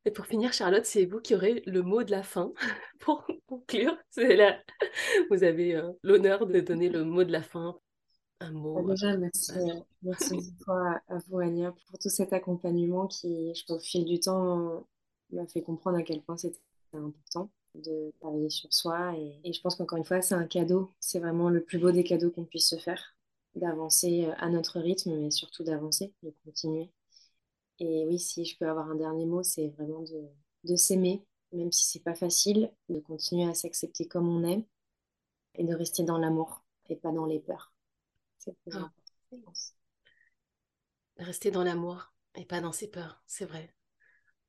Et 0.06 0.12
pour 0.12 0.26
finir, 0.26 0.52
Charlotte, 0.52 0.86
c'est 0.86 1.06
vous 1.06 1.20
qui 1.20 1.36
aurez 1.36 1.62
le 1.68 1.84
mot 1.84 2.04
de 2.04 2.12
la 2.12 2.24
fin 2.24 2.52
pour 3.00 3.26
conclure. 3.46 3.96
Vous 5.30 5.44
avez 5.44 5.76
euh, 5.76 5.92
l'honneur 6.04 6.48
de 6.48 6.60
donner 6.60 6.90
le 6.90 7.04
mot 7.04 7.24
de 7.24 7.32
la 7.32 7.44
fin. 7.44 7.78
Un 8.40 8.52
mot. 8.52 8.82
Bah, 8.82 8.94
déjà, 8.94 9.16
merci, 9.16 9.52
euh, 9.52 9.80
merci 10.02 10.56
à, 10.68 11.00
à, 11.08 11.18
vous, 11.28 11.40
Ania, 11.40 11.72
pour 11.72 12.00
tout 12.00 12.10
cet 12.10 12.34
accompagnement 12.34 13.06
qui, 13.06 13.54
je 13.54 13.64
pense, 13.66 13.78
au 13.78 13.80
fil 13.80 14.06
du 14.06 14.20
temps, 14.20 14.88
m'a 15.32 15.46
fait 15.46 15.62
comprendre 15.62 15.98
à 15.98 16.04
quel 16.04 16.22
point 16.24 16.38
c'était 16.38 16.58
important 16.94 17.52
de 17.76 18.12
travailler 18.20 18.50
sur 18.50 18.74
soi. 18.74 19.16
Et, 19.18 19.40
et 19.44 19.54
je 19.54 19.62
pense 19.62 19.76
qu'encore 19.76 20.00
une 20.00 20.06
fois, 20.06 20.22
c'est 20.22 20.34
un 20.34 20.48
cadeau. 20.48 20.92
C'est 21.00 21.20
vraiment 21.20 21.50
le 21.50 21.62
plus 21.62 21.78
beau 21.78 21.92
des 21.92 22.04
cadeaux 22.04 22.32
qu'on 22.32 22.46
puisse 22.46 22.70
se 22.70 22.78
faire, 22.78 23.16
d'avancer 23.56 24.26
euh, 24.26 24.34
à 24.38 24.50
notre 24.50 24.80
rythme, 24.80 25.16
mais 25.16 25.30
surtout 25.30 25.64
d'avancer, 25.64 26.12
de 26.24 26.34
continuer. 26.44 26.90
Et 27.82 28.06
oui, 28.08 28.20
si 28.20 28.46
je 28.46 28.58
peux 28.58 28.70
avoir 28.70 28.90
un 28.92 28.96
dernier 28.96 29.26
mot, 29.28 29.44
c'est 29.44 29.70
vraiment 29.70 30.04
de, 30.04 30.30
de 30.66 30.78
s'aimer, 30.78 31.26
même 31.54 31.74
si 31.74 31.86
c'est 31.88 32.04
pas 32.04 32.16
facile, 32.16 32.72
de 32.90 33.02
continuer 33.02 33.50
à 33.50 33.56
s'accepter 33.56 34.08
comme 34.08 34.30
on 34.30 34.46
est 34.46 34.66
et 35.56 35.64
de 35.64 35.76
rester 35.76 36.04
dans 36.04 36.18
l'amour 36.20 36.64
et 36.90 36.96
pas 36.98 37.12
dans 37.12 37.26
les 37.28 37.40
peurs. 37.40 37.74
C'est 38.40 38.56
plus 38.64 38.74
Ah. 38.74 38.78
important. 38.78 39.54
Rester 41.18 41.52
dans 41.52 41.64
l'amour 41.64 42.14
et 42.36 42.46
pas 42.46 42.62
dans 42.62 42.72
ses 42.72 42.90
peurs, 42.90 43.24
c'est 43.28 43.46
vrai. 43.46 43.74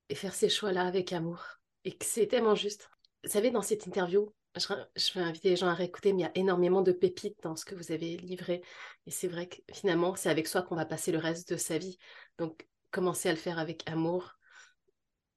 Et 0.09 0.15
faire 0.15 0.35
ces 0.35 0.49
choix-là 0.51 0.87
avec 0.87 1.13
amour. 1.13 1.45
Et 1.85 1.97
que 1.97 2.05
c'est 2.05 2.27
tellement 2.29 2.55
juste. 2.55 2.91
Vous 3.25 3.31
savez, 3.31 3.51
dans 3.51 3.63
cette 3.63 3.87
interview, 3.87 4.33
je, 4.57 4.67
je 4.97 5.15
vais 5.15 5.25
inviter 5.25 5.51
les 5.51 5.57
gens 5.57 5.69
à 5.69 5.75
réécouter, 5.75 6.13
mais 6.13 6.21
il 6.23 6.25
y 6.25 6.29
a 6.29 6.33
énormément 6.37 6.83
de 6.83 6.93
pépites 6.93 7.43
dans 7.43 7.57
ce 7.57 7.65
que 7.65 7.75
vous 7.75 7.93
avez 7.93 8.17
livré. 8.19 8.63
Et 9.07 9.11
c'est 9.11 9.29
vrai 9.29 9.49
que 9.49 9.57
finalement, 9.73 10.15
c'est 10.17 10.31
avec 10.31 10.49
soi 10.49 10.63
qu'on 10.63 10.77
va 10.77 10.87
passer 10.87 11.13
le 11.13 11.19
reste 11.19 11.53
de 11.53 11.57
sa 11.59 11.79
vie. 11.79 11.99
Donc, 12.39 12.69
commencer 12.93 13.29
à 13.29 13.33
le 13.33 13.39
faire 13.39 13.59
avec 13.59 13.89
amour, 13.91 14.39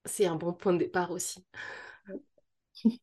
c'est 0.06 0.28
un 0.28 0.36
bon 0.36 0.54
point 0.54 0.74
de 0.74 0.80
départ 0.80 1.10
aussi. 1.12 1.44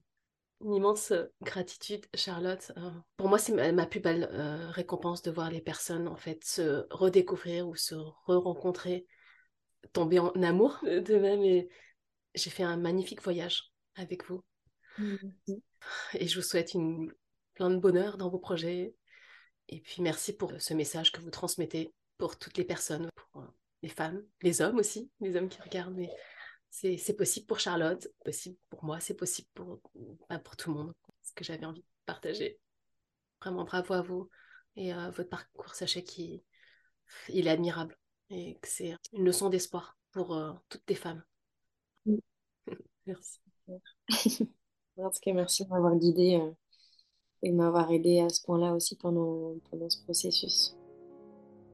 Une 0.61 0.75
immense 0.75 1.13
gratitude, 1.43 2.07
Charlotte. 2.15 2.71
Euh, 2.77 2.91
pour 3.17 3.29
moi, 3.29 3.39
c'est 3.39 3.53
ma, 3.53 3.73
ma, 3.73 3.85
plus 3.85 3.99
belle 3.99 4.29
euh, 4.31 4.71
récompense 4.71 5.23
de 5.23 5.33
voir 5.33 5.51
les 5.51 5.61
personnes 5.61 6.07
en 6.07 6.15
fait 6.15 6.45
se 6.45 6.87
redécouvrir 6.91 7.67
ou 7.67 7.75
se 7.75 7.97
re-rencontrer, 7.97 9.09
tomber 9.93 10.21
en 10.21 10.31
amour 10.41 10.79
de 10.85 11.17
même. 11.17 11.43
Et 11.43 11.69
j'ai 12.37 12.51
fait 12.51 12.63
un 12.63 12.77
magnifique 12.77 13.23
voyage 13.23 13.73
avec 13.97 14.25
vous. 14.29 14.45
Et 16.15 16.29
je 16.29 16.37
vous 16.37 16.47
souhaite 16.47 16.75
une, 16.75 17.13
plein 17.55 17.71
de 17.71 17.79
bonheur 17.79 18.17
dans 18.17 18.31
vos 18.31 18.39
projets. 18.39 18.95
Et 19.69 19.81
puis 19.81 20.03
merci 20.03 20.37
pour 20.37 20.53
ce 20.61 20.75
message 20.75 21.11
que 21.11 21.21
vous 21.21 21.31
transmettez 21.31 21.93
pour 22.19 22.39
toutes 22.39 22.57
les 22.59 22.65
personnes, 22.65 23.09
pour 23.17 23.43
les 23.83 23.89
femmes, 23.89 24.23
les 24.43 24.61
hommes 24.61 24.79
aussi, 24.79 25.11
les 25.21 25.37
hommes 25.37 25.49
qui 25.49 25.61
regardent. 25.61 25.95
Mais 25.95 26.11
c'est 26.71 27.17
possible 27.17 27.47
pour 27.47 27.61
Charlotte, 27.61 28.09
possible 28.25 28.57
pour 28.71 28.85
moi, 28.85 29.01
c'est 29.01 29.15
possible 29.15 29.49
pour, 29.55 29.81
bah, 30.29 30.39
pour 30.39 30.57
tout 30.57 30.71
le 30.71 30.77
monde. 30.77 30.93
Ce 31.23 31.33
que 31.33 31.45
j'avais 31.45 31.67
envie 31.67 31.81
de 31.81 31.87
partager. 32.07 32.59
Vraiment 33.41 33.65
bravo 33.65 33.95
à 33.95 34.03
vous 34.03 34.29
et 34.77 34.95
euh, 34.95 35.11
votre 35.11 35.29
parcours. 35.29 35.75
Sachez 35.75 36.05
qu'il 36.05 36.43
il 37.29 37.47
est 37.47 37.51
admirable 37.51 37.97
et 38.31 38.59
que 38.61 38.69
c'est 38.69 38.97
une 39.13 39.25
leçon 39.25 39.51
d'espoir 39.51 39.99
pour 40.13 40.35
euh, 40.35 40.53
toutes 40.69 40.89
les 40.89 40.95
femmes. 40.95 41.23
Mm. 42.07 42.17
Merci. 43.07 43.41
En 44.99 45.09
tout 45.11 45.21
cas, 45.23 45.33
merci 45.33 45.65
de 45.65 45.71
m'avoir 45.71 45.97
guidée 45.97 46.39
euh, 46.41 46.51
et 47.43 47.51
de 47.51 47.57
m'avoir 47.57 47.91
aidée 47.91 48.21
à 48.21 48.29
ce 48.29 48.43
point-là 48.43 48.75
aussi 48.75 48.95
pendant, 48.97 49.55
pendant 49.71 49.89
ce 49.89 50.03
processus. 50.05 50.77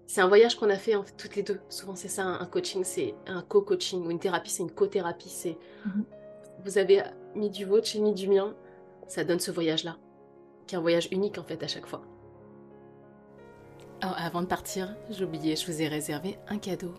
C'est 0.09 0.23
un 0.23 0.27
voyage 0.27 0.57
qu'on 0.57 0.71
a 0.71 0.77
fait 0.79 0.95
en 0.97 1.03
fait, 1.03 1.15
toutes 1.19 1.37
les 1.37 1.43
deux. 1.43 1.61
Souvent, 1.69 1.95
c'est 1.95 2.09
ça, 2.09 2.25
un 2.25 2.47
coaching, 2.47 2.83
c'est 2.83 3.15
un 3.27 3.43
co-coaching 3.43 4.07
ou 4.07 4.11
une 4.11 4.19
thérapie, 4.19 4.51
c'est 4.51 4.63
une 4.63 4.71
co-thérapie. 4.71 5.29
C'est 5.29 5.59
Mhm. 5.85 6.05
vous 6.65 6.79
avez 6.79 7.03
mis 7.35 7.51
du 7.51 7.67
vôtre, 7.67 7.87
j'ai 7.87 8.01
mis 8.01 8.15
du 8.15 8.27
mien, 8.27 8.57
ça 9.07 9.23
donne 9.23 9.39
ce 9.39 9.51
voyage-là, 9.51 9.99
qui 10.67 10.75
est 10.75 10.79
un 10.79 10.81
voyage 10.81 11.09
unique 11.13 11.37
en 11.37 11.45
fait 11.45 11.63
à 11.63 11.69
chaque 11.69 11.87
fois. 11.87 12.01
Alors, 14.01 14.17
avant 14.19 14.41
de 14.41 14.47
partir, 14.47 14.97
j'ai 15.11 15.25
oublié, 15.25 15.57
je 15.57 15.67
vous 15.71 15.83
ai 15.83 15.89
réservé 15.89 16.39
un 16.49 16.59
cadeau. 16.59 16.95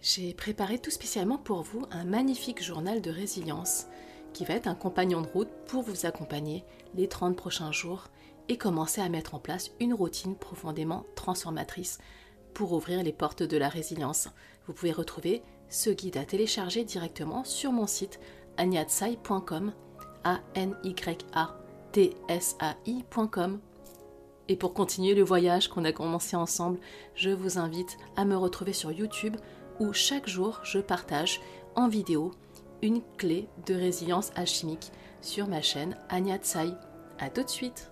J'ai 0.00 0.34
préparé 0.34 0.80
tout 0.80 0.90
spécialement 0.90 1.38
pour 1.38 1.62
vous 1.62 1.86
un 1.92 2.04
magnifique 2.04 2.60
journal 2.62 3.00
de 3.00 3.10
résilience 3.10 3.86
qui 4.32 4.44
va 4.44 4.54
être 4.54 4.66
un 4.66 4.74
compagnon 4.74 5.20
de 5.20 5.28
route 5.28 5.50
pour 5.68 5.82
vous 5.82 6.06
accompagner 6.06 6.64
les 6.94 7.06
30 7.06 7.36
prochains 7.36 7.70
jours 7.70 8.08
et 8.48 8.58
commencer 8.58 9.00
à 9.00 9.08
mettre 9.08 9.36
en 9.36 9.38
place 9.38 9.70
une 9.78 9.94
routine 9.94 10.34
profondément 10.36 11.04
transformatrice 11.14 11.98
pour 12.54 12.72
ouvrir 12.72 13.02
les 13.02 13.12
portes 13.12 13.42
de 13.42 13.56
la 13.56 13.68
résilience. 13.68 14.28
Vous 14.66 14.72
pouvez 14.72 14.92
retrouver 14.92 15.42
ce 15.68 15.90
guide 15.90 16.16
à 16.16 16.24
télécharger 16.24 16.84
directement 16.84 17.44
sur 17.44 17.72
mon 17.72 17.86
site 17.86 18.20
agnatsai.com 18.56 19.72
a 20.24 20.40
n 20.54 20.76
y 20.84 20.94
a 21.34 21.56
t 21.92 22.16
s 22.28 22.56
a. 22.60 22.76
Et 24.48 24.56
pour 24.56 24.74
continuer 24.74 25.14
le 25.14 25.22
voyage 25.22 25.68
qu'on 25.68 25.84
a 25.84 25.92
commencé 25.92 26.36
ensemble, 26.36 26.78
je 27.14 27.30
vous 27.30 27.58
invite 27.58 27.96
à 28.16 28.24
me 28.24 28.36
retrouver 28.36 28.72
sur 28.72 28.92
YouTube 28.92 29.36
où 29.80 29.92
chaque 29.92 30.28
jour 30.28 30.60
je 30.64 30.78
partage 30.78 31.40
en 31.74 31.88
vidéo 31.88 32.32
une 32.82 33.00
clé 33.16 33.48
de 33.66 33.74
résilience 33.74 34.32
alchimique 34.34 34.90
sur 35.20 35.46
ma 35.46 35.62
chaîne 35.62 35.96
Anya 36.08 36.38
Tsai. 36.38 36.72
A 37.18 37.30
tout 37.30 37.44
de 37.44 37.48
suite 37.48 37.91